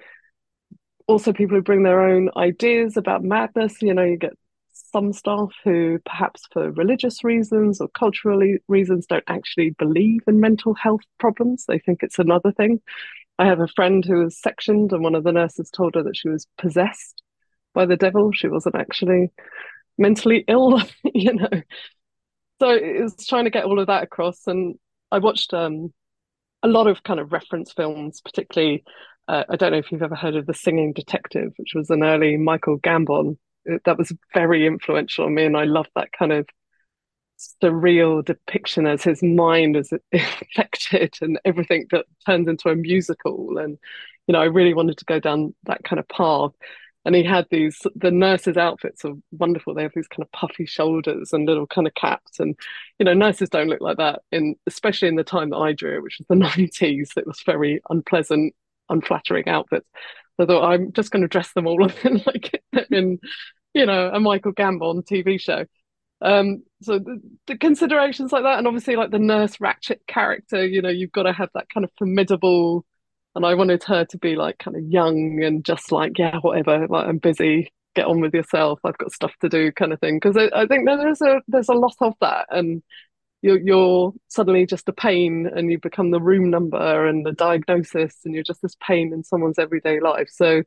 also 1.10 1.34
people 1.34 1.58
who 1.58 1.64
bring 1.64 1.82
their 1.82 2.02
own 2.02 2.30
ideas 2.38 2.96
about 2.96 3.24
madness. 3.24 3.82
You 3.82 3.96
know, 3.96 4.04
you 4.04 4.16
get 4.16 4.34
some 4.72 5.12
staff 5.12 5.50
who, 5.64 5.98
perhaps 6.06 6.44
for 6.52 6.72
religious 6.72 7.24
reasons 7.24 7.82
or 7.82 7.88
cultural 7.90 8.40
reasons, 8.68 9.08
don't 9.08 9.24
actually 9.28 9.72
believe 9.72 10.22
in 10.28 10.40
mental 10.40 10.76
health 10.76 11.02
problems. 11.20 11.66
They 11.66 11.80
think 11.80 12.04
it's 12.04 12.20
another 12.20 12.52
thing. 12.52 12.80
I 13.40 13.48
have 13.48 13.60
a 13.60 13.68
friend 13.68 14.06
who 14.06 14.24
was 14.24 14.40
sectioned, 14.40 14.92
and 14.94 15.04
one 15.04 15.16
of 15.16 15.24
the 15.24 15.32
nurses 15.32 15.72
told 15.72 15.96
her 15.96 16.04
that 16.04 16.16
she 16.16 16.30
was 16.30 16.46
possessed 16.60 17.24
by 17.74 17.88
the 17.88 17.98
devil. 17.98 18.32
She 18.32 18.48
wasn't 18.48 18.76
actually 18.76 19.32
mentally 19.98 20.44
ill, 20.48 20.80
you 21.04 21.34
know. 21.34 21.50
So 22.62 22.70
it 22.70 23.02
was 23.02 23.26
trying 23.26 23.46
to 23.46 23.50
get 23.50 23.66
all 23.66 23.80
of 23.80 23.88
that 23.88 24.04
across. 24.04 24.46
And 24.46 24.76
I 25.12 25.18
watched 25.18 25.56
um, 25.56 25.92
a 26.62 26.68
lot 26.68 26.86
of 26.86 27.02
kind 27.02 27.20
of 27.20 27.32
reference 27.32 27.72
films, 27.72 28.22
particularly 28.22 28.84
uh, 29.30 29.44
I 29.48 29.56
don't 29.58 29.72
know 29.72 29.78
if 29.78 29.92
you've 29.92 30.02
ever 30.02 30.16
heard 30.16 30.36
of 30.36 30.48
The 30.48 30.56
Singing 30.56 30.92
Detective, 30.92 31.54
which 31.58 31.74
was 31.76 31.92
an 31.92 32.04
early 32.04 32.36
Michael 32.36 32.80
Gambon. 32.80 33.38
That 33.86 33.98
was 33.98 34.12
very 34.34 34.66
influential 34.66 35.26
on 35.26 35.36
me, 35.36 35.46
and 35.46 35.56
I 35.56 35.66
love 35.66 35.86
that 35.96 36.12
kind 36.12 36.32
of 36.32 36.48
surreal 37.64 38.26
depiction 38.26 38.88
as 38.88 39.04
his 39.04 39.22
mind 39.22 39.78
is 39.78 39.94
affected 40.14 41.14
and 41.22 41.40
everything 41.46 41.86
that 41.92 42.06
turns 42.26 42.48
into 42.48 42.70
a 42.70 42.76
musical. 42.76 43.60
And 43.60 43.78
you 44.26 44.34
know, 44.34 44.42
I 44.42 44.46
really 44.46 44.74
wanted 44.74 44.98
to 44.98 45.06
go 45.06 45.20
down 45.20 45.54
that 45.66 45.84
kind 45.84 46.00
of 46.00 46.08
path. 46.10 46.52
And 47.06 47.16
he 47.16 47.24
had 47.24 47.46
these 47.52 47.80
the 47.96 48.12
nurses' 48.12 48.58
outfits 48.58 49.06
are 49.06 49.14
wonderful. 49.32 49.76
They 49.76 49.84
have 49.84 49.94
these 49.96 50.08
kind 50.08 50.24
of 50.24 50.32
puffy 50.32 50.66
shoulders 50.66 51.34
and 51.34 51.46
little 51.46 51.68
kind 51.68 51.86
of 51.86 51.94
caps. 51.94 52.40
And 52.40 52.58
you 52.98 53.06
know, 53.06 53.14
nurses 53.14 53.50
don't 53.50 53.70
look 53.70 53.82
like 53.82 53.98
that 53.98 54.24
in 54.32 54.56
especially 54.66 55.08
in 55.08 55.16
the 55.16 55.24
time 55.24 55.52
that 55.52 55.58
I 55.58 55.74
drew, 55.74 56.02
which 56.02 56.18
was 56.18 56.28
the 56.28 56.46
90s. 56.66 57.16
It 57.16 57.28
was 57.28 57.44
very 57.46 57.80
unpleasant 57.92 58.56
unflattering 58.90 59.48
outfits. 59.48 59.88
So 60.38 60.44
I 60.44 60.48
thought 60.48 60.72
I'm 60.72 60.94
just 60.94 61.12
going 61.12 61.22
to 61.22 61.28
dress 61.28 61.52
them 61.54 61.68
all 61.68 61.84
up 61.84 61.94
in 62.06 62.22
like 62.26 62.64
in 62.90 63.20
you 63.74 63.86
know 63.86 64.10
a 64.14 64.20
Michael 64.20 64.54
Gambon 64.54 65.06
TV 65.06 65.40
show. 65.40 65.66
Um, 66.22 66.64
so 66.82 67.00
the, 67.00 67.22
the, 67.48 67.58
considerations 67.58 68.34
like 68.34 68.44
that, 68.44 68.58
and 68.58 68.68
obviously 68.68 68.96
like 68.98 69.12
the 69.12 69.20
nurse 69.20 69.58
Ratched 69.58 70.00
character, 70.08 70.66
you 70.66 70.82
know, 70.82 70.90
you've 70.90 71.14
got 71.14 71.24
to 71.24 71.34
have 71.34 71.50
that 71.54 71.70
kind 71.74 71.86
of 71.86 71.92
formidable. 71.98 72.86
And 73.36 73.46
I 73.46 73.54
wanted 73.54 73.84
her 73.86 74.06
to 74.06 74.18
be 74.18 74.36
like 74.36 74.58
kind 74.58 74.76
of 74.76 74.84
young 74.84 75.42
and 75.44 75.64
just 75.64 75.92
like 75.92 76.18
yeah, 76.18 76.38
whatever. 76.42 76.88
Like 76.88 77.08
I'm 77.08 77.20
busy. 77.20 77.72
Get 77.96 78.06
on 78.06 78.22
with 78.22 78.34
yourself. 78.34 78.80
I've 78.84 78.98
got 78.98 79.12
stuff 79.12 79.34
to 79.42 79.50
do, 79.50 79.72
kind 79.72 79.94
of 79.94 80.00
thing. 80.00 80.18
Because 80.18 80.38
I, 80.38 80.50
I 80.62 80.68
think 80.68 80.86
there's 80.86 81.22
a 81.22 81.42
there's 81.48 81.70
a 81.70 81.74
lot 81.74 81.96
of 82.02 82.14
that, 82.22 82.48
and 82.50 82.84
you're, 83.42 83.60
you're 83.60 84.14
suddenly 84.28 84.66
just 84.66 84.90
a 84.90 84.94
pain 84.94 85.50
and 85.54 85.72
you 85.72 85.80
become 85.80 86.12
the 86.12 86.22
room 86.22 86.50
number 86.50 87.08
and 87.08 87.26
the 87.26 87.32
diagnosis 87.32 88.18
and 88.26 88.34
you're 88.34 88.44
just 88.44 88.62
this 88.62 88.76
pain 88.86 89.14
in 89.14 89.24
someone's 89.24 89.60
everyday 89.60 90.00
life. 90.00 90.28
So 90.30 90.64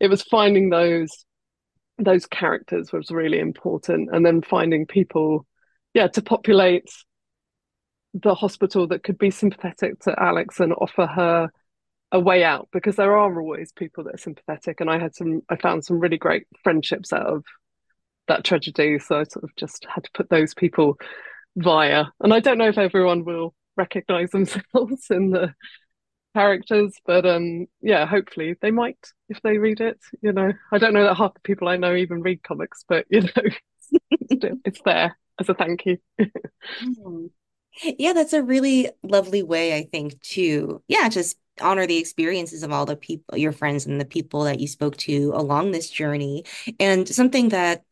it 0.00 0.08
was 0.08 0.22
finding 0.22 0.70
those 0.70 1.24
those 1.98 2.26
characters 2.26 2.90
was 2.92 3.10
really 3.10 3.38
important. 3.38 4.10
And 4.12 4.26
then 4.26 4.42
finding 4.42 4.86
people 4.86 5.46
yeah 5.94 6.08
to 6.08 6.22
populate 6.22 6.90
the 8.14 8.34
hospital 8.34 8.86
that 8.88 9.02
could 9.02 9.16
be 9.16 9.30
sympathetic 9.30 9.98
to 10.00 10.22
Alix 10.22 10.60
and 10.60 10.74
offer 10.74 11.06
her 11.06 11.50
a 12.10 12.20
way 12.20 12.44
out 12.44 12.68
because 12.72 12.96
there 12.96 13.16
are 13.16 13.40
always 13.40 13.72
people 13.72 14.04
that 14.04 14.14
are 14.14 14.18
sympathetic. 14.18 14.80
And 14.80 14.90
i 14.90 14.98
had 14.98 15.14
some 15.14 15.40
i 15.48 15.56
found 15.56 15.84
some 15.84 15.98
really 15.98 16.18
great 16.18 16.46
friendships 16.62 17.10
out 17.12 17.26
of 17.26 17.44
that 18.28 18.44
tragedy. 18.44 18.98
So 18.98 19.20
i 19.20 19.24
sort 19.24 19.44
of 19.44 19.56
just 19.56 19.86
had 19.88 20.04
to 20.04 20.10
put 20.12 20.28
those 20.28 20.52
people 20.52 20.98
via. 21.56 22.06
And 22.20 22.32
I 22.32 22.40
don't 22.40 22.58
know 22.58 22.68
if 22.68 22.78
everyone 22.78 23.24
will 23.24 23.54
recognize 23.76 24.30
themselves 24.30 25.06
in 25.10 25.30
the 25.30 25.54
characters, 26.34 26.94
but 27.06 27.26
um 27.26 27.66
yeah, 27.80 28.06
hopefully 28.06 28.56
they 28.60 28.70
might 28.70 28.98
if 29.28 29.40
they 29.42 29.58
read 29.58 29.80
it. 29.80 30.00
You 30.22 30.32
know, 30.32 30.52
I 30.72 30.78
don't 30.78 30.94
know 30.94 31.04
that 31.04 31.16
half 31.16 31.34
the 31.34 31.40
people 31.40 31.68
I 31.68 31.76
know 31.76 31.94
even 31.94 32.22
read 32.22 32.42
comics, 32.42 32.84
but 32.88 33.06
you 33.10 33.22
know, 33.22 33.42
it's 34.30 34.80
there 34.84 35.16
as 35.38 35.48
a 35.48 35.54
thank 35.54 35.86
you. 35.86 35.98
Hmm. 36.80 37.26
Yeah, 37.82 38.12
that's 38.12 38.34
a 38.34 38.42
really 38.42 38.90
lovely 39.02 39.42
way, 39.42 39.76
I 39.76 39.84
think, 39.84 40.20
to 40.22 40.82
yeah, 40.88 41.08
just 41.08 41.38
honor 41.60 41.86
the 41.86 41.98
experiences 41.98 42.62
of 42.62 42.72
all 42.72 42.84
the 42.86 42.96
people, 42.96 43.38
your 43.38 43.52
friends 43.52 43.86
and 43.86 44.00
the 44.00 44.04
people 44.04 44.44
that 44.44 44.60
you 44.60 44.68
spoke 44.68 44.96
to 44.98 45.32
along 45.34 45.70
this 45.70 45.88
journey. 45.90 46.44
And 46.78 47.08
something 47.08 47.48
that, 47.50 47.82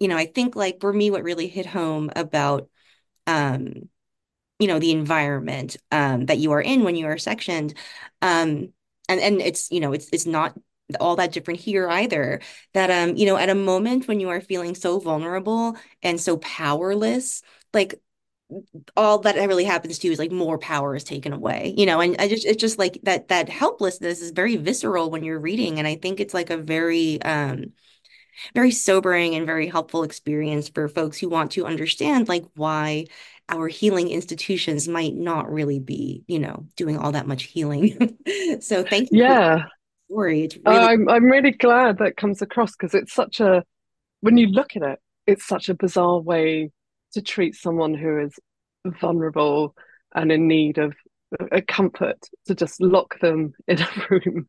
you 0.00 0.08
know, 0.08 0.16
I 0.16 0.26
think 0.26 0.56
like 0.56 0.80
for 0.80 0.92
me, 0.92 1.10
what 1.10 1.24
really 1.24 1.48
hit 1.48 1.66
home 1.66 2.10
about 2.16 2.68
um 3.26 3.88
you 4.58 4.66
know 4.68 4.78
the 4.78 4.92
environment 4.92 5.76
um 5.90 6.26
that 6.26 6.38
you 6.38 6.52
are 6.52 6.62
in 6.62 6.84
when 6.84 6.96
you 6.96 7.06
are 7.06 7.16
sectioned 7.18 7.74
um 8.22 8.72
and 9.08 9.20
and 9.20 9.40
it's 9.40 9.70
you 9.70 9.80
know 9.80 9.92
it's 9.92 10.08
it's 10.12 10.26
not 10.26 10.56
all 11.00 11.16
that 11.16 11.32
different 11.32 11.60
here 11.60 11.88
either 11.88 12.40
that 12.74 12.90
um 12.90 13.16
you 13.16 13.26
know 13.26 13.36
at 13.36 13.48
a 13.48 13.54
moment 13.54 14.06
when 14.08 14.20
you 14.20 14.28
are 14.28 14.40
feeling 14.40 14.74
so 14.74 14.98
vulnerable 14.98 15.76
and 16.02 16.20
so 16.20 16.36
powerless 16.38 17.42
like 17.72 18.00
all 18.96 19.18
that 19.18 19.36
really 19.36 19.64
happens 19.64 19.98
to 19.98 20.06
you 20.06 20.12
is 20.12 20.18
like 20.18 20.32
more 20.32 20.58
power 20.58 20.94
is 20.94 21.04
taken 21.04 21.32
away 21.32 21.74
you 21.76 21.86
know? 21.86 22.00
And 22.00 22.16
i 22.18 22.28
just 22.28 22.46
it's 22.46 22.60
just 22.60 22.78
like 22.78 22.98
that 23.04 23.28
that 23.28 23.48
helplessness 23.48 24.20
is 24.20 24.30
very 24.30 24.56
visceral 24.56 25.10
when 25.10 25.24
you're 25.24 25.40
reading 25.40 25.78
and 25.78 25.86
i 25.86 25.94
think 25.96 26.20
it's 26.20 26.34
like 26.34 26.50
a 26.50 26.56
very 26.56 27.20
um 27.22 27.72
very 28.54 28.70
sobering 28.70 29.34
and 29.34 29.46
very 29.46 29.66
helpful 29.66 30.02
experience 30.02 30.68
for 30.68 30.88
folks 30.88 31.18
who 31.18 31.28
want 31.28 31.52
to 31.52 31.66
understand 31.66 32.28
like 32.28 32.44
why 32.54 33.06
our 33.48 33.68
healing 33.68 34.08
institutions 34.08 34.88
might 34.88 35.14
not 35.14 35.50
really 35.52 35.78
be, 35.78 36.24
you 36.26 36.38
know, 36.38 36.66
doing 36.76 36.96
all 36.96 37.12
that 37.12 37.26
much 37.26 37.44
healing. 37.44 38.18
so 38.60 38.82
thank 38.82 39.10
you. 39.10 39.22
Yeah. 39.22 39.64
story. 40.10 40.44
It's 40.44 40.56
really- 40.56 40.78
really 40.78 40.86
I'm 40.92 41.08
I'm 41.08 41.24
really 41.24 41.50
glad 41.52 41.98
that 41.98 42.16
comes 42.16 42.42
across 42.42 42.72
because 42.72 42.94
it's 42.94 43.12
such 43.12 43.40
a 43.40 43.64
when 44.20 44.36
you 44.36 44.46
look 44.48 44.76
at 44.76 44.82
it, 44.82 44.98
it's 45.26 45.46
such 45.46 45.68
a 45.68 45.74
bizarre 45.74 46.20
way 46.20 46.70
to 47.12 47.22
treat 47.22 47.54
someone 47.54 47.94
who 47.94 48.20
is 48.20 48.38
vulnerable 49.00 49.74
and 50.14 50.30
in 50.32 50.48
need 50.48 50.78
of 50.78 50.94
a 51.50 51.62
comfort 51.62 52.18
to 52.46 52.54
just 52.54 52.80
lock 52.80 53.18
them 53.20 53.52
in 53.66 53.80
a 53.80 53.88
room 54.10 54.46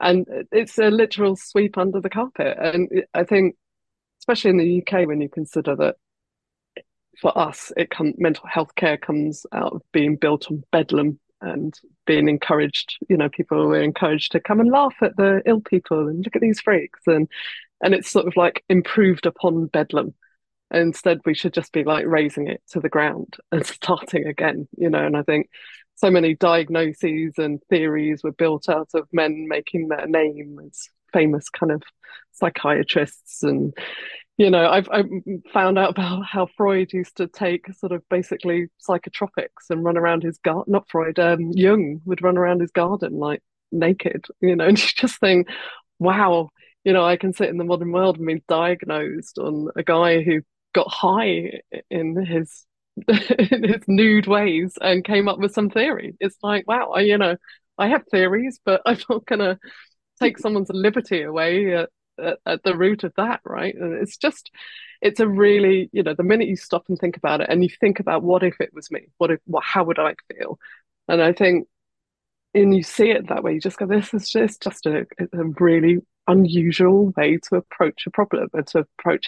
and 0.00 0.26
it's 0.50 0.78
a 0.78 0.90
literal 0.90 1.36
sweep 1.36 1.76
under 1.78 2.00
the 2.00 2.10
carpet. 2.10 2.56
And 2.58 2.88
i 3.14 3.24
think 3.24 3.56
especially 4.20 4.50
in 4.50 4.56
the 4.58 4.82
uk 4.82 5.06
when 5.06 5.20
you 5.20 5.28
consider 5.28 5.76
that 5.76 5.96
for 7.20 7.36
us 7.36 7.72
it 7.76 7.90
come 7.90 8.14
mental 8.18 8.46
health 8.46 8.74
care 8.76 8.96
comes 8.96 9.44
out 9.52 9.72
of 9.72 9.82
being 9.92 10.16
built 10.16 10.50
on 10.50 10.62
bedlam 10.72 11.18
and 11.42 11.74
being 12.06 12.28
encouraged 12.28 12.98
you 13.08 13.16
know 13.16 13.28
people 13.28 13.66
were 13.66 13.80
encouraged 13.80 14.32
to 14.32 14.40
come 14.40 14.60
and 14.60 14.70
laugh 14.70 14.94
at 15.02 15.16
the 15.16 15.42
ill 15.46 15.60
people 15.60 16.08
and 16.08 16.24
look 16.24 16.36
at 16.36 16.42
these 16.42 16.60
freaks. 16.60 17.00
And 17.06 17.28
and 17.82 17.94
it's 17.94 18.10
sort 18.10 18.26
of 18.26 18.36
like 18.36 18.62
improved 18.68 19.26
upon 19.26 19.66
bedlam. 19.66 20.14
Instead 20.72 21.20
we 21.24 21.34
should 21.34 21.54
just 21.54 21.72
be 21.72 21.82
like 21.82 22.06
razing 22.06 22.48
it 22.48 22.62
to 22.70 22.80
the 22.80 22.88
ground 22.88 23.36
and 23.50 23.64
starting 23.66 24.26
again 24.26 24.68
you 24.76 24.90
know? 24.90 25.04
And 25.04 25.16
i 25.16 25.22
think 25.22 25.48
so 26.00 26.10
many 26.10 26.34
diagnoses 26.34 27.34
and 27.36 27.60
theories 27.68 28.22
were 28.22 28.32
built 28.32 28.68
out 28.68 28.88
of 28.94 29.06
men 29.12 29.46
making 29.48 29.88
their 29.88 30.06
name 30.06 30.58
as 30.66 30.88
famous 31.12 31.48
kind 31.50 31.72
of 31.72 31.82
psychiatrists. 32.32 33.42
And 33.42 33.74
you 34.40 34.48
know 34.48 34.66
i've, 34.70 34.88
I've 34.90 35.10
found 35.52 35.78
out 35.78 35.90
about 35.90 36.24
how 36.24 36.48
freud 36.56 36.94
used 36.94 37.18
to 37.18 37.26
take 37.26 37.66
sort 37.74 37.92
of 37.92 38.02
basically 38.08 38.68
psychotropics 38.88 39.68
and 39.68 39.84
run 39.84 39.98
around 39.98 40.22
his 40.22 40.38
garden 40.38 40.72
not 40.72 40.88
freud 40.88 41.18
um, 41.18 41.50
jung 41.52 42.00
would 42.06 42.22
run 42.22 42.38
around 42.38 42.62
his 42.62 42.70
garden 42.70 43.18
like 43.18 43.42
naked 43.70 44.24
you 44.40 44.56
know 44.56 44.64
and 44.68 44.78
you 44.78 44.88
just 44.96 45.20
think 45.20 45.46
wow 45.98 46.48
you 46.84 46.94
know 46.94 47.04
i 47.04 47.18
can 47.18 47.34
sit 47.34 47.50
in 47.50 47.58
the 47.58 47.64
modern 47.64 47.92
world 47.92 48.16
and 48.16 48.26
be 48.26 48.42
diagnosed 48.48 49.38
on 49.38 49.68
a 49.76 49.82
guy 49.82 50.22
who 50.22 50.40
got 50.72 50.90
high 50.90 51.60
in 51.90 52.16
his 52.24 52.64
in 53.52 53.64
his 53.64 53.82
nude 53.86 54.26
ways 54.26 54.76
and 54.80 55.04
came 55.04 55.28
up 55.28 55.38
with 55.38 55.52
some 55.52 55.70
theory. 55.70 56.16
It's 56.20 56.36
like, 56.42 56.66
wow, 56.66 56.90
I, 56.90 57.00
you 57.02 57.18
know, 57.18 57.36
I 57.78 57.88
have 57.88 58.04
theories, 58.10 58.60
but 58.64 58.82
I'm 58.86 58.98
not 59.08 59.26
gonna 59.26 59.58
take 60.20 60.38
someone's 60.38 60.70
liberty 60.70 61.22
away 61.22 61.74
at, 61.74 61.90
at, 62.22 62.38
at, 62.46 62.62
the 62.62 62.76
root 62.76 63.04
of 63.04 63.12
that, 63.16 63.40
right? 63.44 63.74
And 63.74 63.94
it's 63.94 64.16
just, 64.16 64.50
it's 65.00 65.20
a 65.20 65.28
really, 65.28 65.88
you 65.92 66.02
know, 66.02 66.14
the 66.14 66.22
minute 66.22 66.48
you 66.48 66.56
stop 66.56 66.84
and 66.88 66.98
think 66.98 67.16
about 67.16 67.40
it, 67.40 67.48
and 67.48 67.62
you 67.62 67.70
think 67.80 68.00
about 68.00 68.22
what 68.22 68.42
if 68.42 68.60
it 68.60 68.70
was 68.74 68.90
me, 68.90 69.08
what 69.18 69.30
if, 69.30 69.40
what, 69.46 69.64
how 69.64 69.84
would 69.84 69.98
I 69.98 70.14
feel? 70.32 70.58
And 71.08 71.22
I 71.22 71.32
think, 71.32 71.66
and 72.54 72.76
you 72.76 72.82
see 72.82 73.10
it 73.10 73.28
that 73.28 73.42
way, 73.42 73.54
you 73.54 73.60
just 73.60 73.78
go, 73.78 73.86
this 73.86 74.12
is 74.12 74.28
just 74.28 74.62
just 74.62 74.86
a, 74.86 75.06
a 75.20 75.44
really 75.58 75.98
unusual 76.26 77.12
way 77.16 77.38
to 77.48 77.56
approach 77.56 78.06
a 78.06 78.10
problem 78.10 78.48
and 78.52 78.66
to 78.68 78.86
approach 78.98 79.26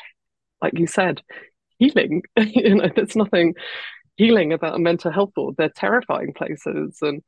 like 0.62 0.78
you 0.78 0.86
said, 0.86 1.20
healing. 1.82 2.22
you 2.38 2.76
know, 2.76 2.88
there's 2.94 3.16
nothing 3.16 3.54
healing 4.16 4.52
about 4.52 4.76
a 4.76 4.78
mental 4.78 5.10
health 5.10 5.32
ward. 5.36 5.56
They're 5.56 5.72
terrifying 5.74 6.32
places. 6.34 6.98
And 7.02 7.22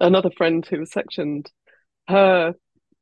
another 0.00 0.30
friend 0.36 0.64
who 0.66 0.80
was 0.80 0.92
sectioned, 0.92 1.50
her 2.08 2.54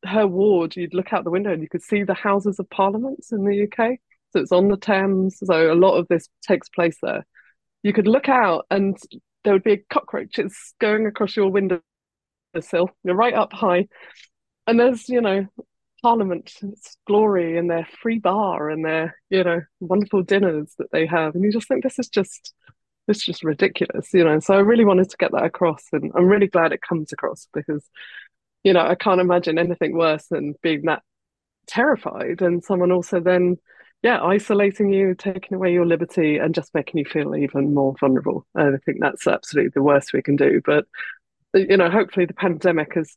her 0.04 0.26
ward, 0.26 0.74
you'd 0.76 0.94
look 0.94 1.12
out 1.12 1.22
the 1.24 1.30
window 1.30 1.52
and 1.52 1.62
you 1.62 1.68
could 1.68 1.82
see 1.82 2.02
the 2.02 2.14
Houses 2.14 2.58
of 2.58 2.68
Parliaments 2.70 3.30
in 3.30 3.44
the 3.44 3.62
UK. 3.64 3.98
So 4.32 4.40
it's 4.40 4.50
on 4.50 4.68
the 4.68 4.76
Thames. 4.76 5.38
So 5.42 5.72
a 5.72 5.74
lot 5.74 5.96
of 5.96 6.08
this 6.08 6.28
takes 6.46 6.68
place 6.68 6.96
there. 7.02 7.24
You 7.84 7.92
could 7.92 8.08
look 8.08 8.28
out 8.28 8.66
and 8.70 8.96
there 9.44 9.52
would 9.52 9.62
be 9.62 9.84
cockroaches 9.90 10.74
going 10.80 11.06
across 11.06 11.36
your 11.36 11.50
window 11.50 11.80
sill. 12.60 12.90
You're 13.04 13.14
right 13.14 13.34
up 13.34 13.52
high. 13.52 13.86
And 14.66 14.78
there's, 14.78 15.08
you 15.08 15.20
know, 15.20 15.46
Parliament, 16.02 16.52
its 16.62 16.96
glory 17.06 17.56
and 17.56 17.70
their 17.70 17.86
free 18.00 18.18
bar 18.18 18.70
and 18.70 18.84
their, 18.84 19.16
you 19.30 19.44
know, 19.44 19.60
wonderful 19.80 20.22
dinners 20.22 20.74
that 20.78 20.90
they 20.92 21.06
have. 21.06 21.34
And 21.34 21.44
you 21.44 21.52
just 21.52 21.68
think 21.68 21.82
this 21.82 21.98
is 21.98 22.08
just 22.08 22.52
this 23.06 23.18
is 23.18 23.24
just 23.24 23.44
ridiculous, 23.44 24.12
you 24.12 24.24
know. 24.24 24.38
So 24.40 24.54
I 24.54 24.60
really 24.60 24.84
wanted 24.84 25.10
to 25.10 25.16
get 25.16 25.32
that 25.32 25.44
across 25.44 25.84
and 25.92 26.12
I'm 26.14 26.26
really 26.26 26.46
glad 26.46 26.72
it 26.72 26.82
comes 26.82 27.12
across 27.12 27.48
because, 27.52 27.84
you 28.64 28.72
know, 28.72 28.86
I 28.86 28.94
can't 28.94 29.20
imagine 29.20 29.58
anything 29.58 29.96
worse 29.96 30.26
than 30.26 30.54
being 30.62 30.82
that 30.82 31.02
terrified 31.66 32.42
and 32.42 32.62
someone 32.64 32.92
also 32.92 33.20
then 33.20 33.56
yeah, 34.02 34.20
isolating 34.20 34.92
you, 34.92 35.14
taking 35.14 35.54
away 35.54 35.72
your 35.72 35.86
liberty, 35.86 36.36
and 36.38 36.54
just 36.54 36.74
making 36.74 36.98
you 36.98 37.04
feel 37.04 37.36
even 37.36 37.72
more 37.72 37.94
vulnerable. 38.00 38.44
And 38.54 38.74
I 38.74 38.78
think 38.78 38.98
that's 39.00 39.28
absolutely 39.28 39.70
the 39.74 39.82
worst 39.82 40.12
we 40.12 40.22
can 40.22 40.34
do. 40.34 40.60
But 40.64 40.86
you 41.54 41.76
know, 41.76 41.88
hopefully 41.88 42.26
the 42.26 42.34
pandemic 42.34 42.94
has 42.94 43.14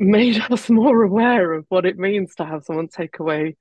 made 0.00 0.40
us 0.50 0.68
more 0.68 1.02
aware 1.02 1.52
of 1.52 1.66
what 1.68 1.86
it 1.86 1.98
means 1.98 2.34
to 2.36 2.44
have 2.44 2.64
someone 2.64 2.88
take 2.88 3.18
away 3.20 3.56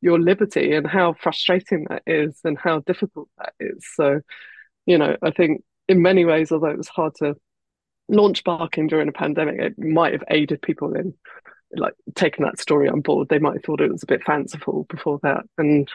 your 0.00 0.18
liberty 0.18 0.74
and 0.74 0.86
how 0.86 1.12
frustrating 1.12 1.86
that 1.88 2.02
is 2.06 2.40
and 2.42 2.58
how 2.58 2.80
difficult 2.80 3.28
that 3.38 3.52
is. 3.60 3.86
So, 3.94 4.20
you 4.84 4.98
know, 4.98 5.16
I 5.22 5.30
think 5.30 5.62
in 5.88 6.02
many 6.02 6.24
ways, 6.24 6.50
although 6.50 6.70
it 6.70 6.76
was 6.76 6.88
hard 6.88 7.14
to 7.16 7.36
launch 8.08 8.42
barking 8.42 8.88
during 8.88 9.08
a 9.08 9.12
pandemic, 9.12 9.60
it 9.60 9.78
might 9.78 10.12
have 10.12 10.24
aided 10.28 10.60
people 10.60 10.94
in 10.94 11.14
like 11.74 11.94
taking 12.14 12.44
that 12.44 12.58
story 12.58 12.88
on 12.88 13.00
board. 13.00 13.28
They 13.28 13.38
might 13.38 13.54
have 13.54 13.62
thought 13.62 13.80
it 13.80 13.92
was 13.92 14.02
a 14.02 14.06
bit 14.06 14.24
fanciful 14.24 14.86
before 14.88 15.20
that. 15.22 15.44
And 15.56 15.88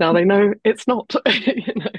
now 0.00 0.12
they 0.12 0.24
know 0.24 0.54
it's 0.64 0.86
not, 0.86 1.14
you 1.26 1.74
know. 1.76 1.90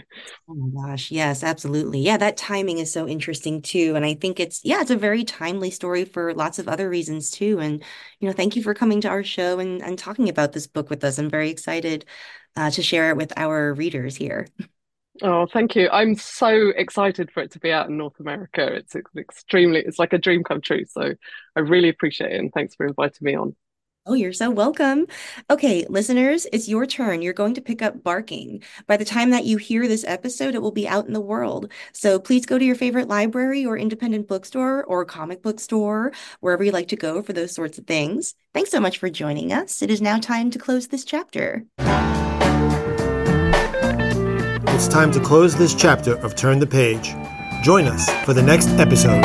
Oh 0.48 0.56
my 0.56 0.90
gosh, 0.90 1.10
yes, 1.12 1.44
absolutely. 1.44 2.00
Yeah, 2.02 2.18
that 2.18 2.38
timing 2.38 2.78
is 2.80 2.92
so 2.92 3.08
interesting 3.08 3.62
too. 3.62 3.94
And 3.96 4.04
I 4.06 4.14
think 4.14 4.40
it's, 4.40 4.62
yeah, 4.64 4.82
it's 4.82 4.92
a 4.92 4.98
very 4.98 5.24
timely 5.24 5.72
story 5.72 6.04
for 6.06 6.34
lots 6.34 6.60
of 6.60 6.68
other 6.68 6.90
reasons 6.90 7.32
too. 7.32 7.60
And, 7.60 7.82
you 8.20 8.28
know, 8.28 8.34
thank 8.34 8.56
you 8.56 8.64
for 8.64 8.74
coming 8.74 9.02
to 9.02 9.08
our 9.10 9.24
show 9.24 9.60
and, 9.60 9.82
and 9.82 9.98
talking 9.98 10.28
about 10.30 10.52
this 10.52 10.68
book 10.68 10.90
with 10.90 11.04
us. 11.04 11.18
I'm 11.18 11.30
very 11.30 11.50
excited 11.50 12.06
uh, 12.56 12.72
to 12.72 12.82
share 12.84 13.10
it 13.10 13.18
with 13.18 13.32
our 13.38 13.74
readers 13.74 14.16
here. 14.16 14.48
Oh, 15.22 15.46
thank 15.46 15.76
you. 15.76 15.90
I'm 15.92 16.16
so 16.16 16.70
excited 16.70 17.32
for 17.32 17.44
it 17.44 17.52
to 17.52 17.60
be 17.60 17.72
out 17.72 17.88
in 17.88 17.98
North 17.98 18.20
America. 18.20 18.66
It's 18.74 18.96
extremely, 19.16 19.80
it's 19.80 20.00
like 20.00 20.14
a 20.14 20.18
dream 20.18 20.44
come 20.44 20.60
true. 20.60 20.86
So 20.86 21.14
I 21.56 21.60
really 21.60 21.90
appreciate 21.90 22.32
it. 22.32 22.40
And 22.40 22.52
thanks 22.52 22.76
for 22.76 22.88
inviting 22.88 23.20
me 23.22 23.36
on. 23.36 23.56
Oh, 24.06 24.16
you're 24.16 24.34
so 24.34 24.50
welcome. 24.50 25.08
Okay, 25.50 25.86
listeners, 25.88 26.46
it's 26.52 26.68
your 26.68 26.86
turn. 26.86 27.22
You're 27.22 27.32
going 27.32 27.54
to 27.54 27.62
pick 27.62 27.82
up 27.82 28.04
Barking. 28.04 28.62
By 28.86 28.98
the 28.98 29.06
time 29.06 29.30
that 29.30 29.46
you 29.46 29.56
hear 29.56 29.88
this 29.88 30.04
episode, 30.06 30.56
it 30.56 30.62
will 30.62 30.74
be 30.74 30.86
out 30.86 31.08
in 31.08 31.14
the 31.14 31.22
world. 31.22 31.72
So 31.94 32.20
please 32.20 32.46
go 32.46 32.60
to 32.60 32.66
your 32.66 32.76
favorite 32.76 33.08
library 33.08 33.66
or 33.66 33.78
independent 33.78 34.28
bookstore 34.28 34.84
or 34.84 35.06
comic 35.06 35.42
book 35.42 35.62
store, 35.62 36.12
wherever 36.42 36.66
you 36.66 36.72
like 36.72 36.90
to 36.90 36.98
go 36.98 37.22
for 37.22 37.32
those 37.32 37.56
sorts 37.56 37.78
of 37.78 37.88
things. 37.88 38.36
Thanks 38.54 38.72
so 38.72 38.82
much 38.82 38.98
for 38.98 39.10
joining 39.10 39.54
us. 39.54 39.82
It 39.82 39.90
is 39.90 40.02
now 40.02 40.20
time 40.20 40.52
to 40.52 40.60
close 40.60 40.88
this 40.88 41.06
chapter. 41.06 41.64
It's 44.68 44.90
time 44.90 45.14
to 45.14 45.22
close 45.22 45.56
this 45.56 45.74
chapter 45.74 46.18
of 46.18 46.36
Turn 46.36 46.60
the 46.60 46.68
Page. 46.68 47.14
Join 47.64 47.86
us 47.86 48.10
for 48.26 48.34
the 48.34 48.44
next 48.44 48.68
episode. 48.72 49.24